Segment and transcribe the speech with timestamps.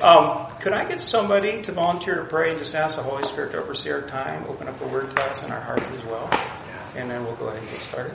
[0.00, 3.52] Um, could I get somebody to volunteer to pray and just ask the Holy Spirit
[3.52, 6.28] to oversee our time, open up the Word to us in our hearts as well,
[6.96, 8.14] and then we'll go ahead and get started.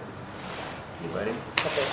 [1.03, 1.31] You ready?
[1.59, 1.85] Okay.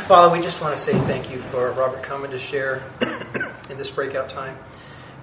[0.06, 2.82] Father, we just want to say thank you for Robert coming to share
[3.70, 4.56] in this breakout time.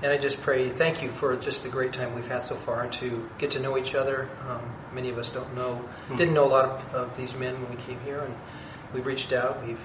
[0.03, 2.87] And I just pray, thank you for just the great time we've had so far
[2.87, 4.29] to get to know each other.
[4.47, 4.61] Um,
[4.93, 5.75] many of us don't know,
[6.09, 6.17] Hmm.
[6.17, 8.35] didn't know a lot of, of these men when we came here, and
[8.93, 9.65] we've reached out.
[9.65, 9.79] We've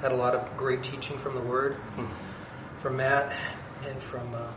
[0.00, 2.06] had a lot of great teaching from the Word, Hmm.
[2.80, 3.36] From Matt,
[3.86, 4.52] and from uh,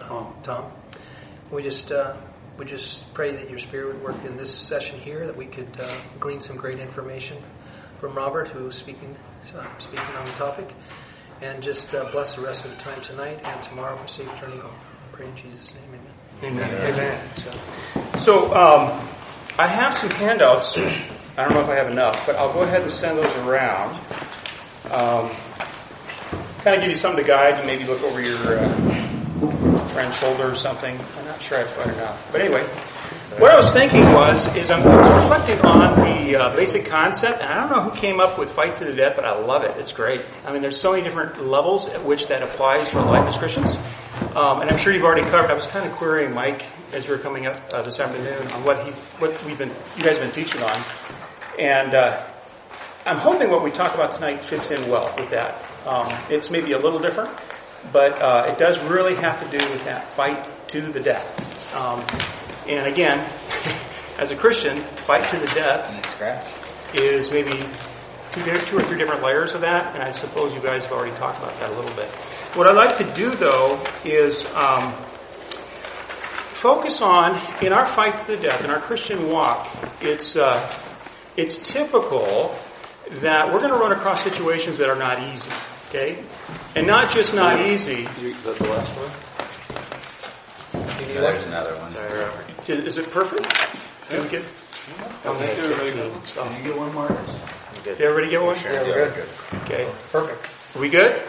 [0.00, 0.34] Tom.
[0.42, 0.72] Tom.
[1.50, 2.16] We just uh,
[2.58, 5.78] we just pray that your Spirit would work in this session here, that we could
[5.80, 7.42] uh, glean some great information
[8.00, 9.16] from Robert, who is speaking
[9.56, 10.72] uh, speaking on the topic,
[11.40, 14.58] and just uh, bless the rest of the time tonight and tomorrow for safe journey
[14.58, 14.74] home.
[14.74, 16.00] I pray in Jesus' name,
[16.42, 16.70] Amen.
[16.70, 16.94] Amen.
[16.94, 17.36] Amen.
[17.36, 17.50] So,
[18.18, 19.08] so um,
[19.58, 20.76] I have some handouts.
[21.38, 23.96] I don't know if I have enough, but I'll go ahead and send those around.
[24.90, 25.30] Um,
[26.62, 27.58] kind of give you something to guide.
[27.60, 30.98] You maybe look over your uh, friend's shoulder or something.
[31.18, 32.66] I'm not sure I've got enough, but anyway.
[33.38, 37.60] What I was thinking was, is I'm reflecting on the uh, basic concept, and I
[37.60, 39.76] don't know who came up with fight to the death, but I love it.
[39.76, 40.22] It's great.
[40.44, 43.76] I mean, there's so many different levels at which that applies for life as Christians.
[44.34, 45.50] Um, and I'm sure you've already covered.
[45.50, 48.64] I was kind of querying Mike as we were coming up uh, this afternoon on
[48.64, 48.90] what he,
[49.20, 50.84] what we've been, you guys have been teaching on,
[51.58, 52.26] and uh,
[53.06, 55.62] I'm hoping what we talk about tonight fits in well with that.
[55.88, 57.30] Um, it's maybe a little different,
[57.92, 61.74] but uh, it does really have to do with that fight to the death.
[61.74, 62.04] Um,
[62.68, 63.18] and again,
[64.18, 65.88] as a Christian, fight to the death
[66.94, 67.52] is maybe
[68.32, 71.16] two, two or three different layers of that, and I suppose you guys have already
[71.16, 72.08] talked about that a little bit.
[72.54, 74.94] What I'd like to do, though, is um,
[76.52, 79.74] focus on in our fight to the death, in our Christian walk.
[80.02, 80.70] It's uh,
[81.34, 82.54] it's typical
[83.22, 85.50] that we're going to run across situations that are not easy.
[85.88, 86.22] Okay,
[86.74, 88.06] and not just not easy.
[88.20, 89.10] Is that the last one?
[91.06, 91.90] There's another one.
[91.90, 92.68] Sorry, Robert.
[92.68, 93.48] Is it perfect?
[94.10, 94.44] Did we get?
[95.24, 95.56] Okay.
[95.56, 97.08] Did Did you get one more?
[97.84, 98.56] Did everybody get one?
[98.56, 99.28] Yeah, we're good.
[99.62, 100.46] Okay, perfect.
[100.76, 101.22] Are we good?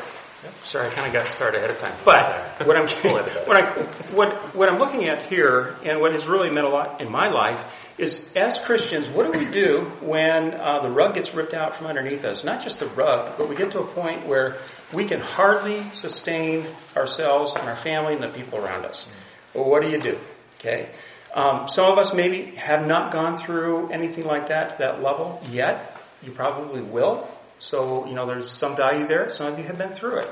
[0.66, 1.96] Sorry, I kind of got started ahead of time.
[2.06, 2.88] But what I'm
[3.48, 3.72] what I
[4.14, 7.30] what what I'm looking at here, and what has really meant a lot in my
[7.30, 7.64] life,
[8.00, 11.88] is as Christians, what do we do when uh, the rug gets ripped out from
[11.88, 12.46] underneath us?
[12.46, 14.58] Not just the rug, but we get to a point where
[14.94, 16.66] we can hardly sustain
[16.96, 19.06] ourselves and our family and the people around us.
[19.54, 20.18] Well, what do you do?
[20.60, 20.90] Okay.
[21.34, 25.44] Um, some of us maybe have not gone through anything like that to that level
[25.50, 25.98] yet.
[26.24, 27.30] You probably will.
[27.60, 29.30] So, you know, there's some value there.
[29.30, 30.30] Some of you have been through it.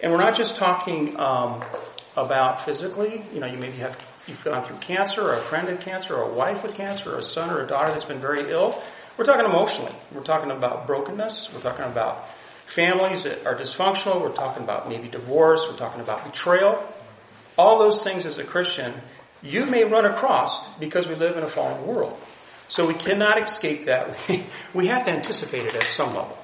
[0.00, 1.64] And we're not just talking um,
[2.16, 3.24] about physically.
[3.32, 6.30] You know, you maybe have you've gone through cancer, or a friend had cancer, or
[6.30, 8.82] a wife with cancer, or a son or a daughter that's been very ill.
[9.16, 9.94] We're talking emotionally.
[10.12, 11.52] We're talking about brokenness.
[11.52, 12.28] We're talking about
[12.66, 14.20] families that are dysfunctional.
[14.20, 15.66] We're talking about maybe divorce.
[15.68, 16.82] We're talking about betrayal.
[17.56, 18.94] All those things as a Christian,
[19.42, 22.18] you may run across because we live in a fallen world.
[22.68, 24.18] So we cannot escape that.
[24.74, 26.36] We have to anticipate it at some level.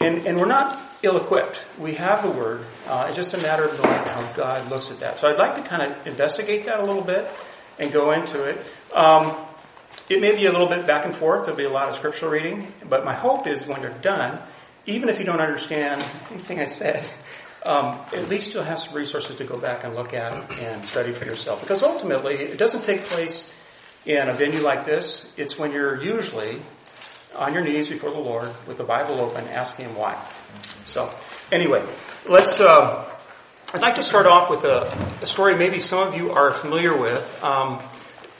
[0.00, 1.58] And, and we're not ill-equipped.
[1.78, 2.64] We have the Word.
[2.86, 5.18] Uh, it's just a matter of knowing how God looks at that.
[5.18, 7.30] So I'd like to kind of investigate that a little bit
[7.78, 8.64] and go into it.
[8.94, 9.36] Um,
[10.08, 11.42] it may be a little bit back and forth.
[11.42, 12.72] There'll be a lot of scriptural reading.
[12.88, 14.40] But my hope is when you're done,
[14.86, 17.06] even if you don't understand anything I said,
[17.66, 21.12] um, at least you'll have some resources to go back and look at and study
[21.12, 21.60] for yourself.
[21.60, 23.48] Because ultimately, it doesn't take place
[24.06, 25.30] in a venue like this.
[25.36, 26.62] It's when you're usually
[27.34, 30.22] on your knees before the Lord with the Bible open, asking Him why.
[30.84, 31.12] So,
[31.52, 31.86] anyway,
[32.28, 32.60] let's.
[32.60, 33.06] Uh,
[33.72, 34.92] I'd like to start off with a,
[35.22, 37.38] a, story maybe some of you are familiar with.
[37.44, 37.80] Um,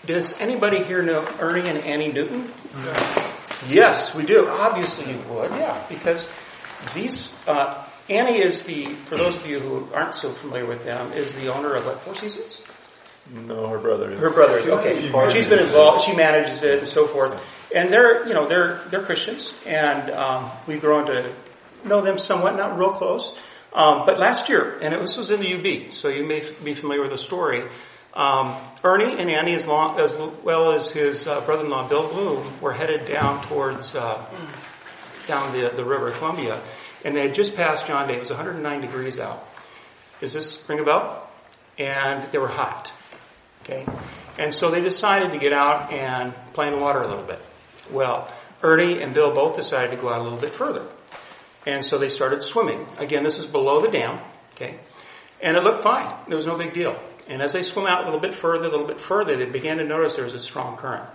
[0.05, 2.51] does anybody here know Ernie and Annie Newton?
[3.69, 4.49] Yes, we do.
[4.49, 5.53] Obviously, you would.
[5.53, 6.28] Yeah, because
[6.95, 7.33] these.
[7.47, 11.37] Uh, Annie is the, for those of you who aren't so familiar with them, is
[11.37, 12.61] the owner of what, Four Seasons?
[13.32, 14.18] No, her brother is.
[14.18, 15.30] Her brother is, okay.
[15.30, 17.41] She's been involved, she manages it and so forth.
[17.74, 21.32] And they're, you know, they're, they're Christians and, um, we've grown to
[21.84, 23.36] know them somewhat, not real close.
[23.72, 26.74] Um, but last year, and it was, was in the UB, so you may be
[26.74, 27.68] familiar with the story.
[28.12, 30.10] Um, Ernie and Annie, as, long, as
[30.42, 34.24] well as his uh, brother-in-law Bill Bloom, were headed down towards uh,
[35.28, 36.60] down the, the river Columbia,
[37.04, 38.16] and they had just passed John Day.
[38.16, 39.47] It was 109 degrees out.
[40.21, 41.30] Does this ring a bell?
[41.78, 42.92] And they were hot.
[43.71, 43.87] Okay,
[44.37, 47.41] and so they decided to get out and play in the water a little bit.
[47.93, 48.33] Well,
[48.63, 50.89] Ernie and Bill both decided to go out a little bit further.
[51.67, 52.87] And so they started swimming.
[52.99, 54.21] Again, this is below the dam,
[54.55, 54.81] okay?
[55.41, 56.13] And it looked fine.
[56.27, 56.99] There was no big deal.
[57.28, 59.77] And as they swim out a little bit further, a little bit further, they began
[59.77, 61.09] to notice there was a strong current.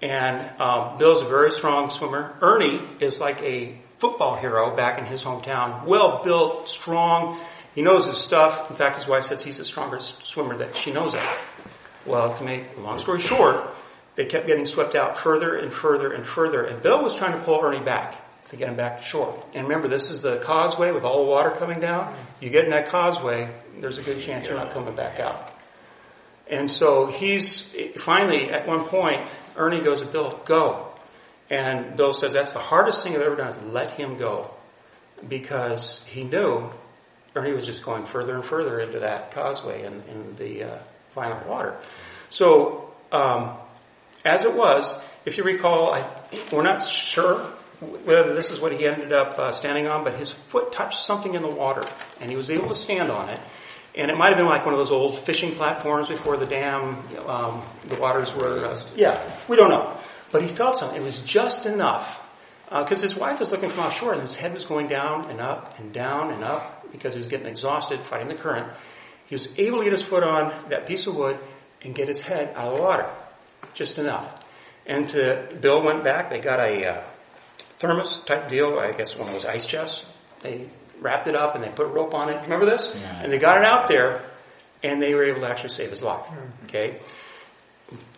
[0.00, 2.36] And um, Bill's a very strong swimmer.
[2.40, 5.84] Ernie is like a football hero back in his hometown.
[5.84, 7.40] Well built, strong.
[7.74, 8.70] He knows his stuff.
[8.70, 11.22] In fact, his wife says he's the strongest swimmer that she knows of.
[12.08, 13.68] Well, to make a long story short,
[14.16, 16.64] they kept getting swept out further and further and further.
[16.64, 19.44] And Bill was trying to pull Ernie back to get him back to shore.
[19.54, 22.16] And remember, this is the causeway with all the water coming down.
[22.40, 25.52] You get in that causeway, there's a good chance you're not coming back out.
[26.50, 30.94] And so he's finally at one point, Ernie goes to Bill, go.
[31.50, 34.50] And Bill says, that's the hardest thing I've ever done is let him go.
[35.28, 36.70] Because he knew
[37.34, 40.78] Ernie was just going further and further into that causeway and in the uh,
[41.18, 41.76] violent water.
[42.30, 43.56] So, um,
[44.24, 44.92] as it was,
[45.24, 46.08] if you recall, I,
[46.52, 47.40] we're not sure
[47.80, 51.34] whether this is what he ended up uh, standing on, but his foot touched something
[51.34, 51.82] in the water,
[52.20, 53.40] and he was able to stand on it.
[53.94, 57.02] And it might have been like one of those old fishing platforms before the dam,
[57.26, 59.96] um, the waters were, uh, yeah, we don't know.
[60.30, 61.00] But he felt something.
[61.00, 62.20] It was just enough.
[62.68, 65.40] Because uh, his wife was looking from offshore and his head was going down and
[65.40, 68.70] up and down and up because he was getting exhausted fighting the current.
[69.28, 71.38] He was able to get his foot on that piece of wood
[71.82, 73.08] and get his head out of the water.
[73.74, 74.42] Just enough.
[74.86, 77.04] And to, Bill went back, they got a uh,
[77.78, 80.06] thermos type deal, I guess one of those ice chests.
[80.40, 80.68] They
[81.00, 82.40] wrapped it up and they put a rope on it.
[82.42, 82.94] Remember this?
[82.94, 83.22] Yeah.
[83.22, 84.24] And they got it out there
[84.82, 86.26] and they were able to actually save his life.
[86.64, 87.00] Okay?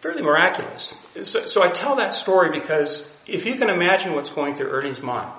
[0.00, 0.92] Fairly miraculous.
[1.22, 5.00] So, so I tell that story because if you can imagine what's going through Ernie's
[5.00, 5.32] mind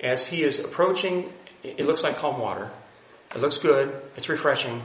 [0.00, 1.32] as he is approaching,
[1.62, 2.70] it looks like calm water.
[3.36, 3.94] It looks good.
[4.16, 4.80] It's refreshing.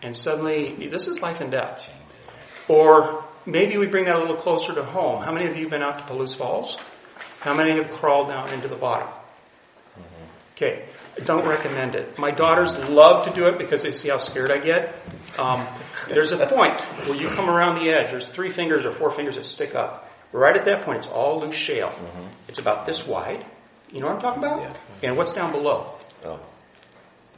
[0.00, 1.90] And suddenly, this is life and death.
[2.68, 5.24] Or maybe we bring that a little closer to home.
[5.24, 6.78] How many of you have been out to Palouse Falls?
[7.40, 9.08] How many have crawled down into the bottom?
[10.54, 10.86] Okay,
[11.20, 12.16] I don't recommend it.
[12.16, 14.94] My daughters love to do it because they see how scared I get.
[15.36, 15.66] Um,
[16.08, 18.10] there's a point where you come around the edge.
[18.10, 20.08] There's three fingers or four fingers that stick up.
[20.30, 21.92] Right at that point, it's all loose shale.
[22.46, 23.44] It's about this wide.
[23.92, 24.60] You know what I'm talking about?
[24.60, 25.08] Yeah.
[25.08, 25.92] And what's down below?
[26.24, 26.40] Oh.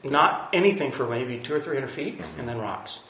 [0.04, 3.00] Not anything for maybe two or three hundred feet, and then rocks.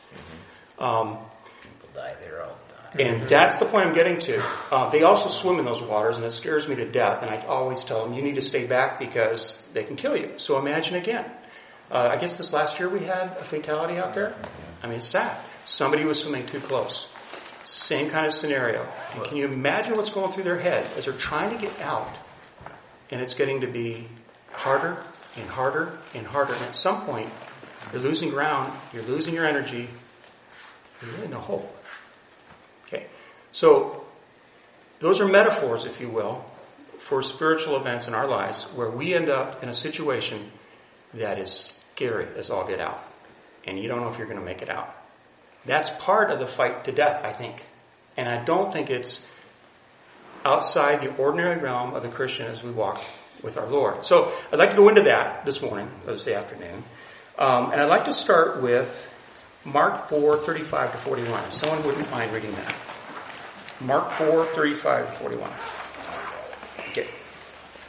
[0.78, 1.18] Um,
[1.62, 3.20] People die there all the time.
[3.20, 4.42] and that's the point I'm getting to.
[4.70, 7.22] Uh, they also swim in those waters, and it scares me to death.
[7.22, 10.34] And I always tell them, you need to stay back because they can kill you.
[10.38, 11.30] So imagine again.
[11.90, 14.34] Uh, I guess this last year we had a fatality out there.
[14.82, 15.38] I mean, it's sad.
[15.64, 17.06] Somebody was swimming too close.
[17.64, 18.86] Same kind of scenario.
[19.14, 22.10] And can you imagine what's going through their head as they're trying to get out?
[23.10, 24.08] And it's getting to be
[24.52, 25.02] harder
[25.36, 26.52] and harder and harder.
[26.54, 27.28] And at some point,
[27.92, 29.88] you're losing ground, you're losing your energy,
[31.00, 31.76] there's really no hope.
[32.86, 33.06] Okay.
[33.52, 34.04] So,
[35.00, 36.44] those are metaphors, if you will,
[36.98, 40.50] for spiritual events in our lives where we end up in a situation
[41.14, 41.50] that is
[41.94, 43.02] scary as all get out.
[43.66, 44.94] And you don't know if you're going to make it out.
[45.64, 47.62] That's part of the fight to death, I think.
[48.16, 49.20] And I don't think it's
[50.44, 53.00] outside the ordinary realm of the Christian as we walk
[53.42, 54.04] with our Lord.
[54.04, 56.84] So I'd like to go into that this morning, or this afternoon.
[57.38, 59.10] Um, and I'd like to start with
[59.64, 61.44] Mark 4, 35 to 41.
[61.44, 62.74] If someone wouldn't mind reading that.
[63.80, 65.50] Mark 4, 35 to 41.
[66.88, 67.08] Okay.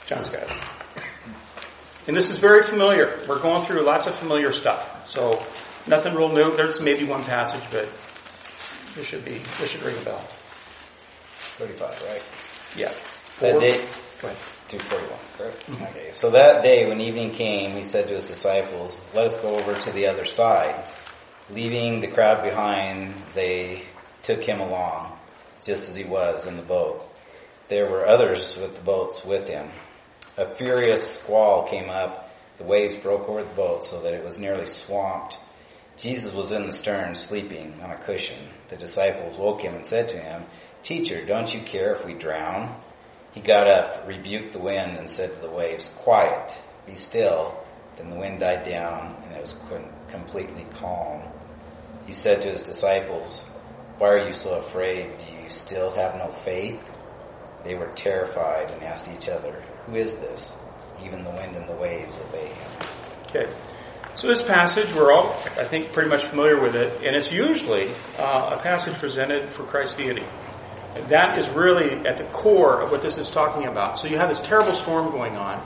[0.06, 0.52] John's got it.
[2.08, 3.20] And this is very familiar.
[3.28, 5.10] We're going through lots of familiar stuff.
[5.10, 5.44] So
[5.88, 6.56] nothing real new.
[6.56, 7.88] There's maybe one passage, but
[8.96, 10.22] this should be, this should ring a bell.
[11.58, 12.22] 35, right?
[12.76, 12.90] Yeah.
[13.40, 13.88] That Four- day,
[14.22, 14.38] Go ahead.
[14.70, 15.70] 241, correct?
[15.90, 16.12] Okay.
[16.12, 19.76] So that day when evening came, he said to his disciples, let us go over
[19.76, 20.76] to the other side.
[21.50, 23.84] Leaving the crowd behind, they
[24.22, 25.18] took him along,
[25.64, 27.04] just as he was in the boat.
[27.68, 29.70] There were others with the boats with him.
[30.38, 32.30] A furious squall came up.
[32.58, 35.40] The waves broke over the boat so that it was nearly swamped.
[35.98, 38.38] Jesus was in the stern, sleeping on a cushion.
[38.70, 40.46] The disciples woke him and said to him,
[40.82, 42.80] Teacher, don't you care if we drown?
[43.34, 47.64] He got up, rebuked the wind, and said to the waves, Quiet, be still.
[47.96, 49.56] Then the wind died down, and it was
[50.10, 51.24] completely calm.
[52.06, 53.42] He said to his disciples,
[53.98, 55.18] Why are you so afraid?
[55.20, 56.84] Do you still have no faith?
[57.64, 60.56] They were terrified and asked each other, Who is this?
[61.06, 62.72] Even the wind and the waves obey him.
[63.28, 63.54] Okay.
[64.16, 67.90] So this passage, we're all, I think, pretty much familiar with it, and it's usually
[68.18, 70.26] uh, a passage presented for Christ's deity.
[71.08, 73.98] That is really at the core of what this is talking about.
[73.98, 75.64] So you have this terrible storm going on,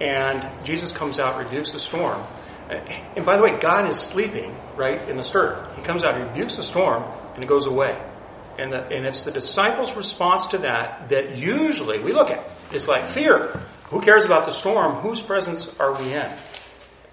[0.00, 2.22] and Jesus comes out, rebukes the storm.
[3.16, 5.74] And by the way, God is sleeping, right, in the stern.
[5.76, 7.04] He comes out, rebukes the storm,
[7.34, 8.00] and it goes away.
[8.58, 12.48] And, the, and it's the disciples' response to that that usually we look at.
[12.70, 13.60] It's like fear.
[13.84, 14.96] Who cares about the storm?
[14.96, 16.32] Whose presence are we in?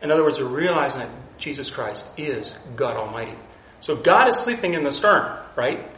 [0.02, 3.38] In other words, they're realizing that Jesus Christ is God Almighty.
[3.82, 5.90] So God is sleeping in the stern, right?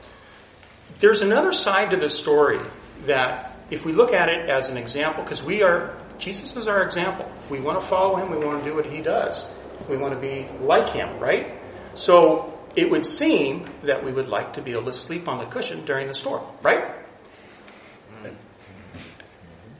[1.02, 2.60] There's another side to this story
[3.06, 6.84] that if we look at it as an example, because we are, Jesus is our
[6.84, 7.30] example.
[7.50, 8.30] We want to follow him.
[8.32, 9.46] We want to do what he does.
[9.90, 11.60] We want to be like him, right?
[11.96, 15.46] So it would seem that we would like to be able to sleep on the
[15.46, 17.02] cushion during the storm, right?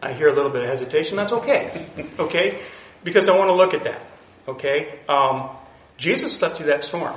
[0.02, 1.18] I hear a little bit of hesitation.
[1.18, 1.86] That's okay.
[2.18, 2.62] Okay?
[3.04, 4.08] Because I want to look at that.
[4.48, 5.00] Okay?
[5.08, 5.56] Um,
[5.98, 7.16] Jesus slept through that storm.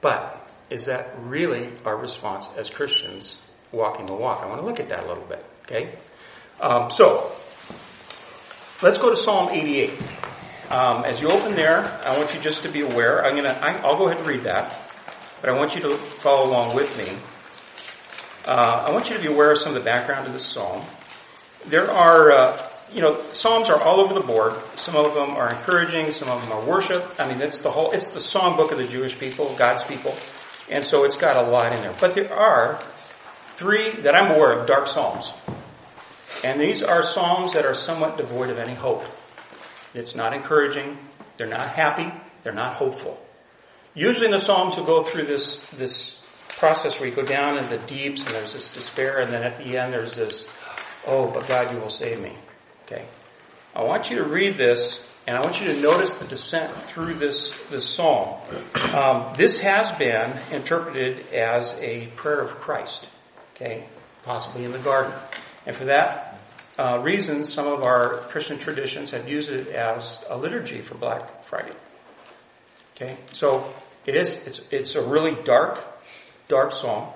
[0.00, 3.38] But is that really our response as Christians
[3.72, 4.42] walking the walk?
[4.42, 5.44] I want to look at that a little bit.
[5.62, 5.98] Okay?
[6.60, 7.32] Um, so,
[8.82, 9.92] let's go to Psalm 88.
[10.70, 13.24] Um, as you open there, I want you just to be aware.
[13.24, 13.58] I'm gonna.
[13.60, 14.72] I, I'll go ahead and read that,
[15.40, 17.16] but I want you to follow along with me.
[18.46, 20.82] Uh, I want you to be aware of some of the background of this psalm.
[21.66, 24.54] There are, uh, you know, psalms are all over the board.
[24.76, 26.10] Some of them are encouraging.
[26.10, 27.14] Some of them are worship.
[27.18, 27.92] I mean, it's the whole.
[27.92, 30.14] It's the song book of the Jewish people, God's people,
[30.68, 31.94] and so it's got a lot in there.
[32.00, 32.82] But there are
[33.44, 35.32] three that I'm aware of dark psalms,
[36.42, 39.04] and these are psalms that are somewhat devoid of any hope.
[39.94, 40.98] It's not encouraging.
[41.36, 42.12] They're not happy.
[42.42, 43.18] They're not hopeful.
[43.94, 46.22] Usually in the Psalms you'll go through this, this
[46.58, 49.56] process where you go down in the deeps and there's this despair and then at
[49.56, 50.46] the end there's this,
[51.06, 52.36] oh, but God, you will save me.
[52.90, 53.04] Okay.
[53.74, 57.14] I want you to read this and I want you to notice the descent through
[57.14, 58.40] this, this psalm.
[58.74, 63.08] Um, this has been interpreted as a prayer of Christ.
[63.54, 63.86] Okay.
[64.24, 65.12] Possibly in the garden.
[65.66, 66.40] And for that
[66.78, 71.44] uh, reasons, some of our Christian traditions have used it as a liturgy for Black
[71.44, 71.74] Friday.
[72.96, 73.72] Okay, so
[74.06, 74.30] it is.
[74.30, 75.82] It's it's a really dark,
[76.48, 77.08] dark psalm.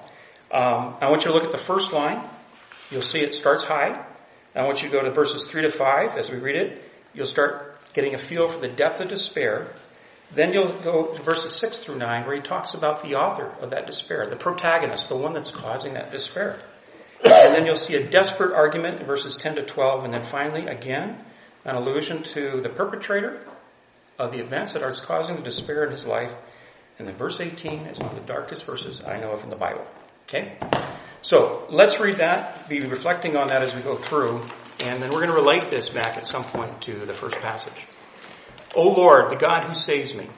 [0.52, 2.23] Um, I want you to look at the first line.
[2.90, 4.04] You'll see it starts high.
[4.54, 6.82] I want you to go to verses three to five as we read it.
[7.12, 9.68] You'll start getting a feel for the depth of despair.
[10.32, 13.70] Then you'll go to verses six through nine where he talks about the author of
[13.70, 16.58] that despair, the protagonist, the one that's causing that despair.
[17.25, 20.04] And then you'll see a desperate argument in verses 10 to 12.
[20.04, 21.25] And then finally, again,
[21.64, 23.40] an allusion to the perpetrator
[24.18, 26.32] of the events that are causing the despair in his life.
[26.99, 29.56] And then verse 18 is one of the darkest verses I know of in the
[29.56, 29.87] Bible.
[30.28, 30.58] Okay?
[31.25, 34.43] So let's read that, be reflecting on that as we go through,
[34.81, 37.87] and then we're going to relate this back at some point to the first passage.
[38.75, 40.28] O Lord, the God who saves me,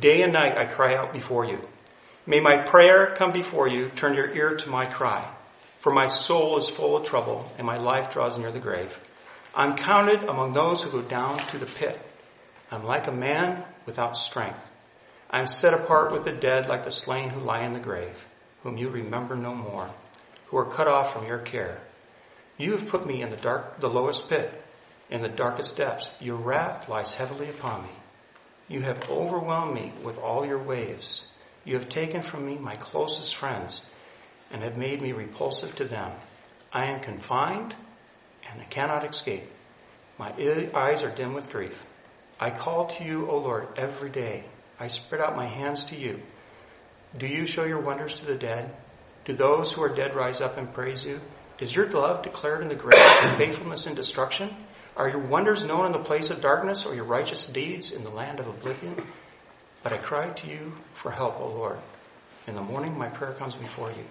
[0.00, 1.66] day and night I cry out before you.
[2.26, 5.34] May my prayer come before you, turn your ear to my cry.
[5.80, 9.00] For my soul is full of trouble, and my life draws near the grave.
[9.54, 11.98] I'm counted among those who go down to the pit.
[12.70, 14.60] I'm like a man without strength.
[15.30, 18.26] I'm set apart with the dead like the slain who lie in the grave,
[18.62, 19.90] whom you remember no more,
[20.48, 21.80] who are cut off from your care.
[22.56, 24.50] You have put me in the dark, the lowest pit,
[25.10, 26.08] in the darkest depths.
[26.20, 27.90] Your wrath lies heavily upon me.
[28.68, 31.24] You have overwhelmed me with all your waves.
[31.64, 33.80] You have taken from me my closest friends
[34.50, 36.12] and have made me repulsive to them.
[36.72, 37.74] I am confined
[38.50, 39.44] and I cannot escape.
[40.18, 40.32] My
[40.74, 41.80] eyes are dim with grief.
[42.40, 44.44] I call to you, O Lord, every day.
[44.80, 46.20] I spread out my hands to you.
[47.16, 48.74] Do you show your wonders to the dead?
[49.28, 51.20] Do those who are dead rise up and praise you?
[51.58, 54.56] Is your love declared in the grave and faithfulness in destruction?
[54.96, 58.10] Are your wonders known in the place of darkness or your righteous deeds in the
[58.10, 58.96] land of oblivion?
[59.82, 61.76] But I cry to you for help, O Lord.
[62.46, 64.04] In the morning my prayer comes before you.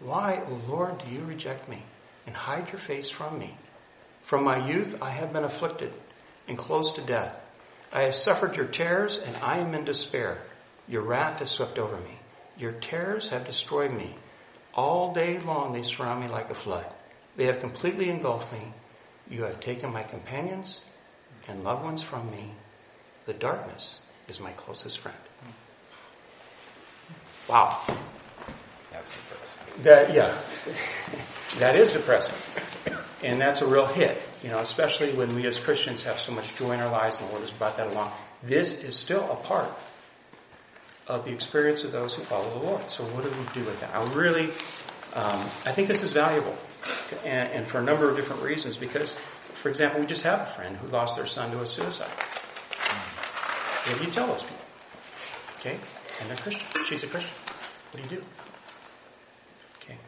[0.00, 1.82] Why, O Lord, do you reject me
[2.26, 3.56] and hide your face from me?
[4.26, 5.94] From my youth I have been afflicted
[6.46, 7.34] and close to death.
[7.90, 10.42] I have suffered your terrors and I am in despair.
[10.86, 12.18] Your wrath has swept over me.
[12.58, 14.14] Your terrors have destroyed me.
[14.78, 16.86] All day long they surround me like a flood.
[17.34, 18.62] They have completely engulfed me.
[19.28, 20.80] You have taken my companions
[21.48, 22.52] and loved ones from me.
[23.26, 25.18] The darkness is my closest friend.
[27.48, 27.82] Wow.
[28.92, 29.82] That's depressing.
[29.82, 30.38] That yeah,
[31.58, 32.36] that is depressing,
[33.24, 34.22] and that's a real hit.
[34.44, 37.26] You know, especially when we as Christians have so much joy in our lives, and
[37.26, 38.12] the Lord has brought that along.
[38.44, 39.70] This is still a part
[41.08, 42.90] of the experience of those who follow the Lord.
[42.90, 43.94] So, what do we do with that?
[43.94, 44.50] I really,
[45.14, 46.56] um, I think this is valuable,
[47.24, 48.76] and, and for a number of different reasons.
[48.76, 49.12] Because,
[49.62, 52.12] for example, we just have a friend who lost their son to a suicide.
[53.86, 54.64] What do you tell those people?
[55.60, 55.78] Okay,
[56.20, 56.84] and they're Christian.
[56.84, 57.34] She's a Christian.
[57.90, 58.26] What do you do?
[59.82, 59.98] Okay,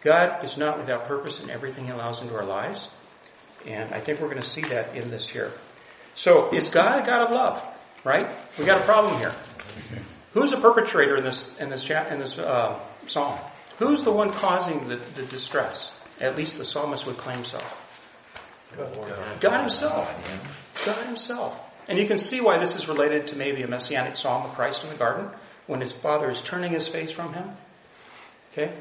[0.00, 2.88] God is not without purpose in everything He allows into our lives.
[3.66, 5.52] And I think we're going to see that in this here.
[6.16, 7.62] So, is God a God of love?
[8.04, 8.28] Right?
[8.58, 9.32] We got a problem here.
[10.34, 13.38] Who's the perpetrator in this in this chat in this uh, psalm?
[13.78, 15.90] Who's the one causing the, the distress?
[16.20, 17.58] At least the psalmist would claim so.
[19.40, 20.12] God Himself.
[20.84, 21.60] God Himself.
[21.88, 24.84] And you can see why this is related to maybe a messianic psalm of Christ
[24.84, 25.30] in the garden.
[25.66, 27.50] when his father is turning his face from him.
[28.52, 28.72] Okay?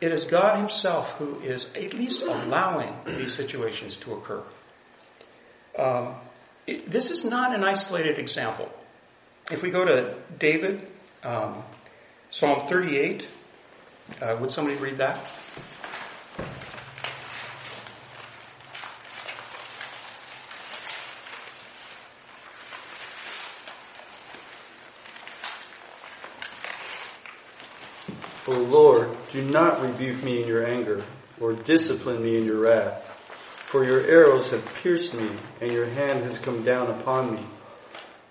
[0.00, 4.42] It is God himself who is at least allowing these situations to occur.
[5.78, 6.14] Um,
[6.66, 8.70] it, this is not an isolated example.
[9.50, 10.90] If we go to David,
[11.22, 11.62] um,
[12.30, 13.28] Psalm 38,
[14.22, 15.18] uh, would somebody read that?
[28.46, 31.04] O Lord, do not rebuke me in your anger,
[31.38, 33.02] or discipline me in your wrath.
[33.66, 35.28] For your arrows have pierced me,
[35.60, 37.46] and your hand has come down upon me.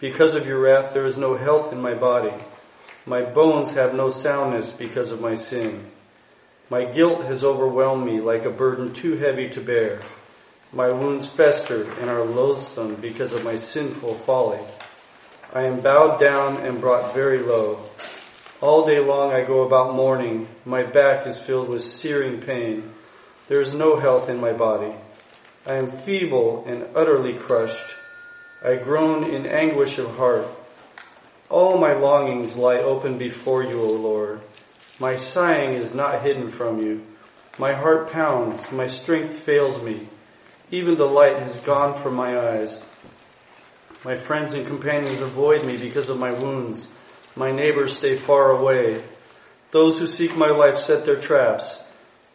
[0.04, 2.34] Because of your wrath there is no health in my body.
[3.06, 5.90] My bones have no soundness because of my sin.
[6.70, 10.02] My guilt has overwhelmed me like a burden too heavy to bear.
[10.74, 14.60] My wounds fester and are loathsome because of my sinful folly.
[15.54, 17.86] I am bowed down and brought very low.
[18.60, 20.50] All day long I go about mourning.
[20.66, 22.92] My back is filled with searing pain.
[23.48, 24.94] There is no health in my body.
[25.66, 27.96] I am feeble and utterly crushed.
[28.66, 30.48] I groan in anguish of heart.
[31.50, 34.40] All my longings lie open before you, O Lord.
[35.00, 37.04] My sighing is not hidden from you.
[37.58, 40.08] My heart pounds, my strength fails me.
[40.72, 42.82] Even the light has gone from my eyes.
[44.06, 46.88] My friends and companions avoid me because of my wounds.
[47.36, 49.04] My neighbors stay far away.
[49.72, 51.70] Those who seek my life set their traps.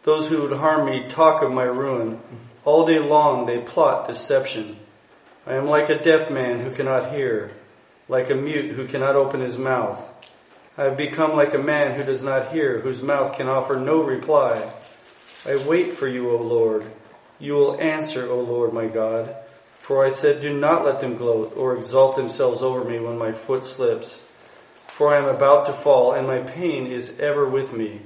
[0.03, 2.19] Those who would harm me talk of my ruin.
[2.65, 4.77] All day long they plot deception.
[5.49, 7.49] I am like a deaf man who cannot hear,
[8.07, 9.99] like a mute who cannot open his mouth.
[10.77, 14.03] I have become like a man who does not hear, whose mouth can offer no
[14.03, 14.71] reply.
[15.47, 16.85] I wait for you, O Lord.
[17.39, 19.35] You will answer, O Lord my God.
[19.79, 23.31] For I said, do not let them gloat or exalt themselves over me when my
[23.31, 24.21] foot slips.
[24.89, 28.01] For I am about to fall and my pain is ever with me.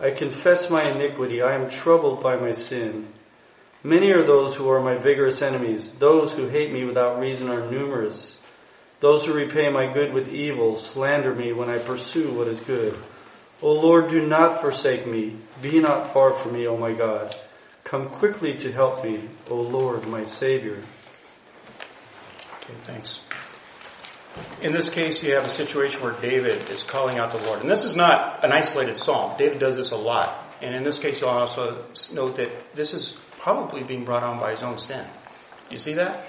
[0.00, 1.42] I confess my iniquity.
[1.42, 3.06] I am troubled by my sin.
[3.84, 5.90] Many are those who are my vigorous enemies.
[5.92, 8.38] Those who hate me without reason are numerous.
[9.00, 12.96] Those who repay my good with evil slander me when I pursue what is good.
[13.60, 15.36] O Lord, do not forsake me.
[15.60, 17.34] Be not far from me, O my God.
[17.82, 20.80] Come quickly to help me, O Lord, my Savior.
[22.56, 23.18] Okay, thanks.
[24.62, 27.60] In this case, you have a situation where David is calling out the Lord.
[27.60, 29.36] And this is not an isolated psalm.
[29.36, 30.38] David does this a lot.
[30.62, 34.52] And in this case, you'll also note that this is probably being brought on by
[34.52, 35.04] his own sin.
[35.68, 36.24] You see that?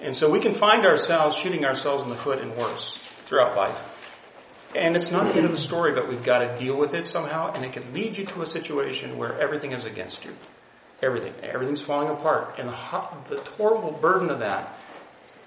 [0.00, 3.78] And so we can find ourselves shooting ourselves in the foot and worse throughout life.
[4.74, 7.06] And it's not the end of the story, but we've got to deal with it
[7.06, 10.32] somehow, and it can lead you to a situation where everything is against you.
[11.02, 11.34] Everything.
[11.42, 12.58] Everything's falling apart.
[12.58, 12.74] And the,
[13.28, 14.78] the horrible burden of that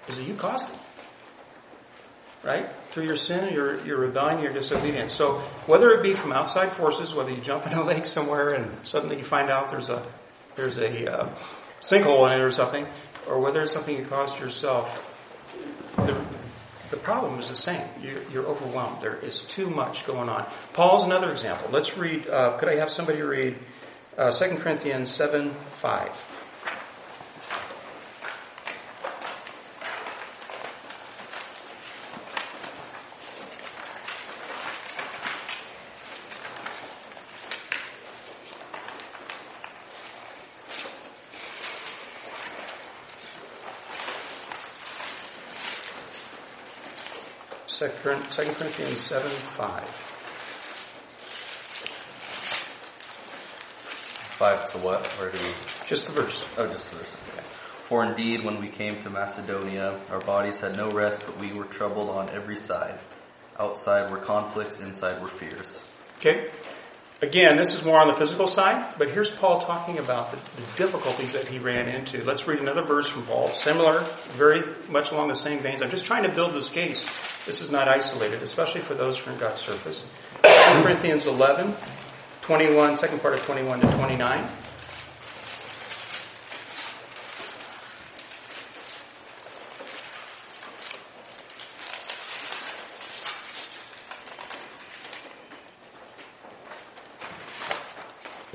[0.08, 0.76] is that you caused it.
[2.44, 2.72] Right?
[2.92, 5.14] Through your sin, your, your rebellion, your disobedience.
[5.14, 8.88] So whether it be from outside forces, whether you jump in a lake somewhere and
[8.88, 10.06] suddenly you find out there's a,
[10.60, 11.36] there's a uh,
[11.80, 12.86] sinkhole in it or something,
[13.28, 14.88] or whether it's something you caused yourself,
[15.96, 16.22] the,
[16.92, 17.88] the problem is the same.
[18.02, 19.02] You're, you're, overwhelmed.
[19.02, 20.46] There is too much going on.
[20.74, 21.70] Paul's another example.
[21.72, 23.58] Let's read, uh, could I have somebody read
[24.18, 26.39] uh, 2 Corinthians 7, 5.
[48.02, 49.84] Second Corinthians 7, 5.
[54.40, 55.06] 5 to what?
[55.06, 55.54] Where do we?
[55.86, 56.46] Just the verse.
[56.58, 57.14] Oh, just the verse.
[57.34, 57.44] Okay.
[57.84, 61.66] For indeed, when we came to Macedonia, our bodies had no rest, but we were
[61.66, 62.98] troubled on every side.
[63.60, 65.84] Outside were conflicts, inside were fears.
[66.20, 66.52] Okay.
[67.22, 70.78] Again, this is more on the physical side, but here's Paul talking about the, the,
[70.78, 72.24] difficulties that he ran into.
[72.24, 75.82] Let's read another verse from Paul, similar, very much along the same veins.
[75.82, 77.06] I'm just trying to build this case.
[77.46, 80.06] This is not isolated, especially for those in God's service.
[80.46, 81.76] 1 Corinthians 11,
[82.40, 84.50] 21, second part of 21 to 29.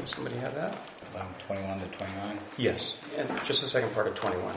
[0.05, 0.77] Does somebody have that?
[1.19, 2.39] Um, 21 to 29?
[2.57, 2.95] Yes.
[3.17, 4.55] And just the second part of 21.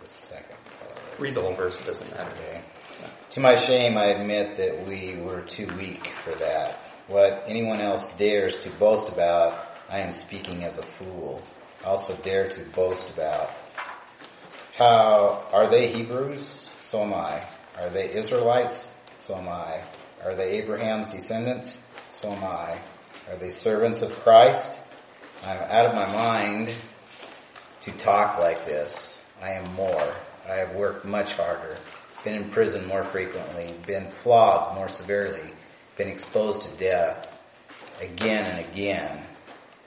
[0.00, 0.98] The second part.
[1.18, 2.30] Read the whole verse, it doesn't matter.
[2.48, 2.62] Okay.
[3.30, 6.78] To my shame, I admit that we were too weak for that.
[7.06, 11.42] What anyone else dares to boast about, I am speaking as a fool.
[11.84, 13.50] I also dare to boast about.
[14.76, 16.66] How are they Hebrews?
[16.82, 17.46] So am I.
[17.78, 18.88] Are they Israelites?
[19.18, 19.84] So am I.
[20.24, 21.78] Are they Abraham's descendants?
[22.10, 22.80] So am I.
[23.30, 24.80] Are they servants of Christ?
[25.44, 26.74] I'm out of my mind
[27.82, 29.16] to talk like this.
[29.40, 30.14] I am more.
[30.46, 31.78] I have worked much harder,
[32.22, 35.52] been in prison more frequently, been flogged more severely,
[35.96, 37.34] been exposed to death
[38.00, 39.22] again and again.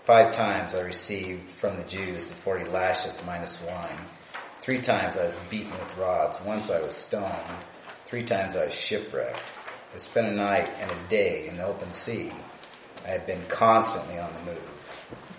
[0.03, 4.07] Five times I received from the Jews the forty lashes minus one.
[4.61, 6.37] Three times I was beaten with rods.
[6.43, 7.33] Once I was stoned.
[8.05, 9.41] Three times I was shipwrecked.
[9.93, 12.31] I spent a night and a day in the open sea.
[13.05, 14.69] I have been constantly on the move.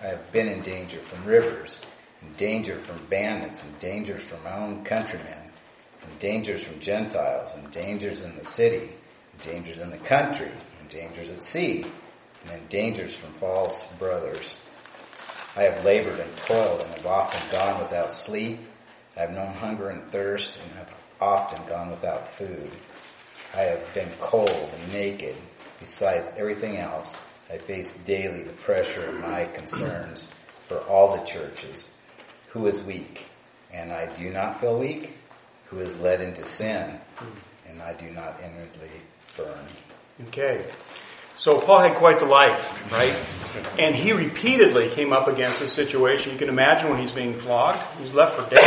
[0.03, 1.79] I have been in danger from rivers,
[2.23, 5.51] in danger from bandits, in dangers from my own countrymen,
[6.03, 8.94] in dangers from Gentiles, in dangers in the city,
[9.33, 11.85] in dangers in the country, in dangers at sea,
[12.42, 14.55] and in dangers from false brothers.
[15.57, 18.61] I have labored and toiled and have often gone without sleep.
[19.16, 22.71] I have known hunger and thirst and have often gone without food.
[23.55, 25.37] I have been cold and naked.
[25.81, 27.16] Besides everything else,
[27.51, 30.29] I face daily the pressure of my concerns
[30.67, 31.89] for all the churches.
[32.49, 33.27] Who is weak?
[33.73, 35.17] And I do not feel weak?
[35.67, 37.01] Who is led into sin?
[37.67, 38.91] And I do not inwardly
[39.37, 39.65] burn.
[40.29, 40.67] Okay.
[41.37, 43.17] So Paul had quite the life, right?
[43.79, 46.33] And he repeatedly came up against this situation.
[46.33, 47.83] You can imagine when he's being flogged.
[48.01, 48.65] He's left for dead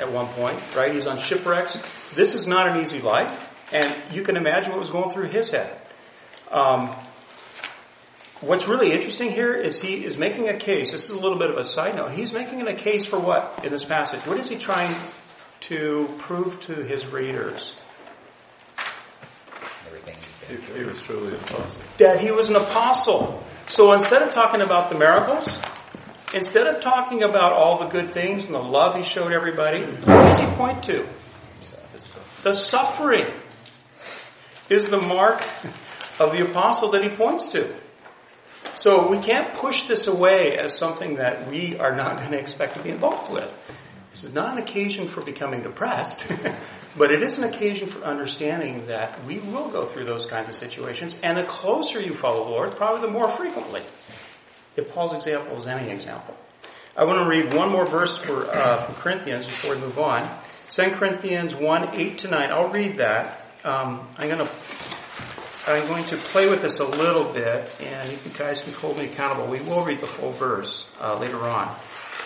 [0.00, 0.92] at one point, right?
[0.92, 1.82] He's on shipwrecks.
[2.14, 3.46] This is not an easy life.
[3.72, 5.80] And you can imagine what was going through his head.
[6.50, 6.94] Um,
[8.40, 10.90] what's really interesting here is he is making a case.
[10.90, 12.12] This is a little bit of a side note.
[12.12, 14.26] He's making a case for what in this passage?
[14.26, 14.94] What is he trying
[15.60, 17.74] to prove to his readers?
[19.86, 20.16] Everything
[20.48, 21.82] He, he was truly an apostle.
[21.98, 23.44] that he was an apostle.
[23.66, 25.56] So instead of talking about the miracles,
[26.34, 30.06] instead of talking about all the good things and the love he showed everybody, what
[30.06, 31.06] does he point to?
[32.42, 33.26] The suffering
[34.70, 35.46] is the mark
[36.18, 37.74] of the apostle that he points to.
[38.80, 42.78] So we can't push this away as something that we are not going to expect
[42.78, 43.52] to be involved with.
[44.10, 46.24] This is not an occasion for becoming depressed,
[46.96, 50.54] but it is an occasion for understanding that we will go through those kinds of
[50.54, 53.82] situations, and the closer you follow the Lord, probably the more frequently.
[54.76, 56.34] If Paul's example is any example.
[56.96, 60.26] I want to read one more verse for, uh, from Corinthians before we move on.
[60.70, 62.50] 2 Corinthians 1, 8 to 9.
[62.50, 63.42] I'll read that.
[63.62, 64.50] Um, I'm going to
[65.70, 69.04] I'm going to play with this a little bit, and you guys can hold me
[69.04, 69.46] accountable.
[69.46, 71.72] We will read the full verse uh, later on.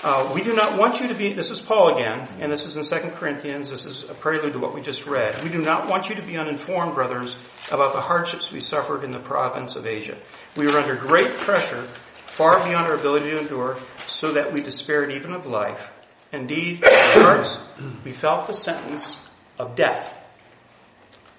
[0.03, 2.77] Uh, we do not want you to be, this is Paul again, and this is
[2.77, 5.43] in 2 Corinthians, this is a prelude to what we just read.
[5.43, 7.37] We do not want you to be uninformed, brothers,
[7.71, 10.17] about the hardships we suffered in the province of Asia.
[10.57, 11.83] We were under great pressure,
[12.15, 15.91] far beyond our ability to endure, so that we despaired even of life.
[16.33, 17.59] Indeed, in our hearts,
[18.05, 19.19] we felt the sentence
[19.59, 20.15] of death.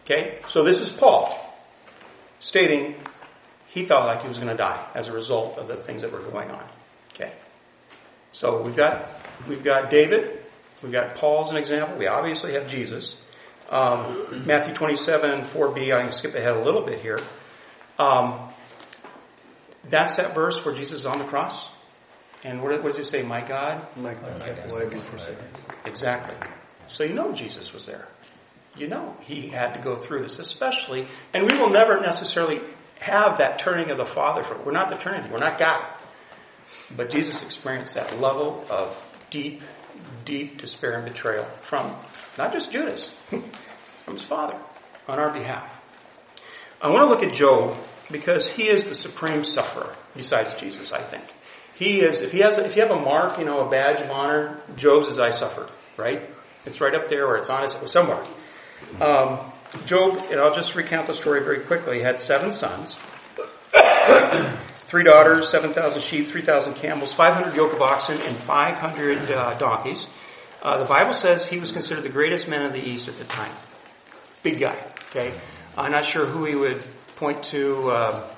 [0.04, 0.40] Okay?
[0.48, 1.45] So this is Paul
[2.46, 2.96] stating
[3.68, 6.12] he felt like he was going to die as a result of the things that
[6.12, 6.64] were going on.
[7.14, 7.34] Okay.
[8.32, 9.10] So we've got,
[9.48, 10.44] we've got David,
[10.84, 13.20] we've got Paul as an example, we obviously have Jesus.
[13.70, 17.18] Um, Matthew 27, 4b, I can skip ahead a little bit here.
[17.98, 18.50] Um,
[19.86, 21.68] that's that verse where Jesus is on the cross.
[22.44, 23.24] And what, what does it say?
[23.24, 23.88] My God?
[23.98, 25.46] My God, why have you forsaken?
[25.86, 26.36] Exactly.
[26.88, 28.08] So you know Jesus was there.
[28.78, 32.62] You know he had to go through this, especially, and we will never necessarily
[33.00, 34.44] have that turning of the Father.
[34.44, 35.30] For we're not the Trinity.
[35.32, 35.86] We're not God.
[36.96, 38.96] But Jesus experienced that level of
[39.30, 39.62] deep,
[40.24, 41.94] deep despair and betrayal from
[42.38, 44.58] not just Judas, from his Father
[45.08, 45.72] on our behalf.
[46.82, 47.78] I want to look at Job
[48.12, 51.24] because he is the supreme sufferer besides Jesus, I think.
[51.76, 54.10] He is, if he has, if you have a mark, you know, a badge of
[54.10, 56.30] honor, Job's is I suffered, right?
[56.66, 58.24] It's right up there or it's on his, somewhere.
[59.02, 59.40] Um,
[59.86, 62.96] Job, and I'll just recount the story very quickly, had seven sons,
[64.86, 70.08] three daughters, 7,000 sheep, 3,000 camels, 500 yoke of oxen, and 500 uh, donkeys.
[70.62, 73.24] Uh, the Bible says he was considered the greatest man of the East at the
[73.26, 73.52] time.
[74.44, 74.78] Big guy,
[75.10, 75.34] okay?
[75.78, 76.82] I'm not sure who he would
[77.18, 78.30] point to uh,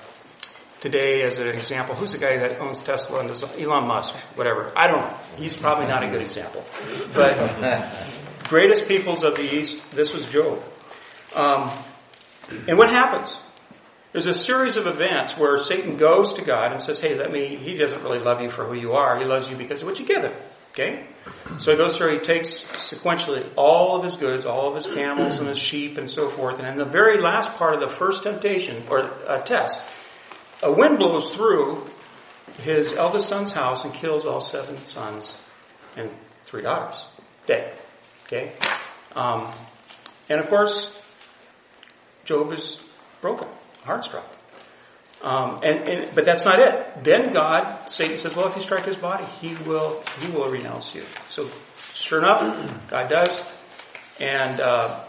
[0.80, 1.94] today as an example.
[1.94, 4.72] Who's the guy that owns Tesla and Elon Musk, whatever.
[4.76, 5.16] I don't know.
[5.36, 6.64] He's probably not a good example.
[7.14, 7.36] But
[8.48, 10.62] greatest peoples of the East, this was Job.
[11.34, 11.70] Um,
[12.66, 13.38] and what happens?
[14.12, 17.56] There's a series of events where Satan goes to God and says, hey, let me,
[17.56, 19.18] he doesn't really love you for who you are.
[19.18, 20.32] He loves you because of what you give him.
[20.70, 21.06] Okay?
[21.58, 25.38] So he goes through, he takes sequentially all of his goods, all of his camels
[25.38, 26.58] and his sheep and so forth.
[26.58, 29.80] And in the very last part of the first temptation, or uh, test,
[30.62, 31.86] a wind blows through
[32.62, 35.36] his eldest son's house and kills all seven sons
[35.96, 36.10] and
[36.44, 37.04] three daughters.
[37.46, 37.77] Dead.
[38.28, 38.52] Okay?
[39.16, 39.50] Um,
[40.28, 40.94] and of course,
[42.24, 42.78] Job is
[43.22, 43.48] broken,
[43.84, 44.26] heart struck.
[45.22, 47.02] Um, and, and but that's not it.
[47.02, 50.94] Then God, Satan says, "Well, if you strike his body, he will he will renounce
[50.94, 51.50] you." So,
[51.94, 53.36] sure enough, God does,
[54.20, 55.04] and uh,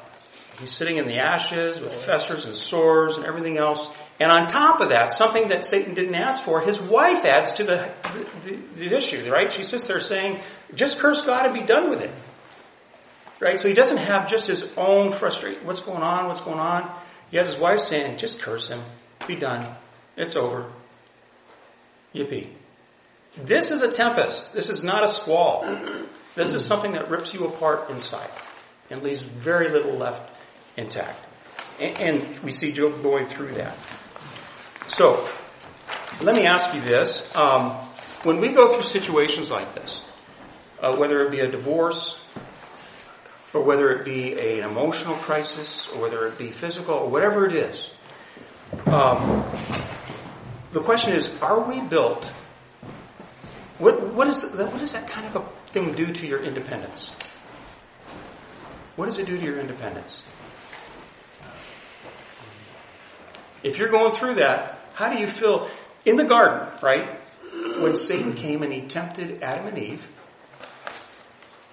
[0.59, 3.87] he's sitting in the ashes with festers and sores and everything else.
[4.19, 7.63] And on top of that, something that Satan didn't ask for, his wife adds to
[7.63, 7.93] the
[8.41, 9.29] the, the issue.
[9.29, 9.53] Right?
[9.53, 10.39] She sits there saying,
[10.73, 12.11] "Just curse God and be done with it."
[13.39, 13.59] Right?
[13.59, 15.65] So he doesn't have just his own frustration.
[15.65, 16.27] What's going on?
[16.27, 16.93] What's going on?
[17.31, 18.81] He has his wife saying, "Just curse him.
[19.27, 19.75] Be done."
[20.17, 20.71] It's over.
[22.13, 22.49] Yippee.
[23.37, 24.53] This is a tempest.
[24.53, 25.63] This is not a squall.
[26.35, 28.29] This is something that rips you apart inside
[28.89, 30.29] and leaves very little left
[30.75, 31.25] intact.
[31.79, 33.77] And, and we see Job going through that.
[34.89, 35.29] So,
[36.21, 37.33] let me ask you this.
[37.35, 37.71] Um,
[38.23, 40.03] when we go through situations like this,
[40.81, 42.19] uh, whether it be a divorce,
[43.53, 47.45] or whether it be a, an emotional crisis, or whether it be physical, or whatever
[47.45, 47.89] it is,
[48.85, 49.43] um,
[50.71, 52.25] the question is, are we built?
[53.79, 57.11] What, what, is, what does that kind of a thing do to your independence?
[58.95, 60.23] What does it do to your independence?
[63.63, 65.69] If you're going through that, how do you feel
[66.05, 67.19] in the garden, right?
[67.79, 70.07] When Satan came and he tempted Adam and Eve,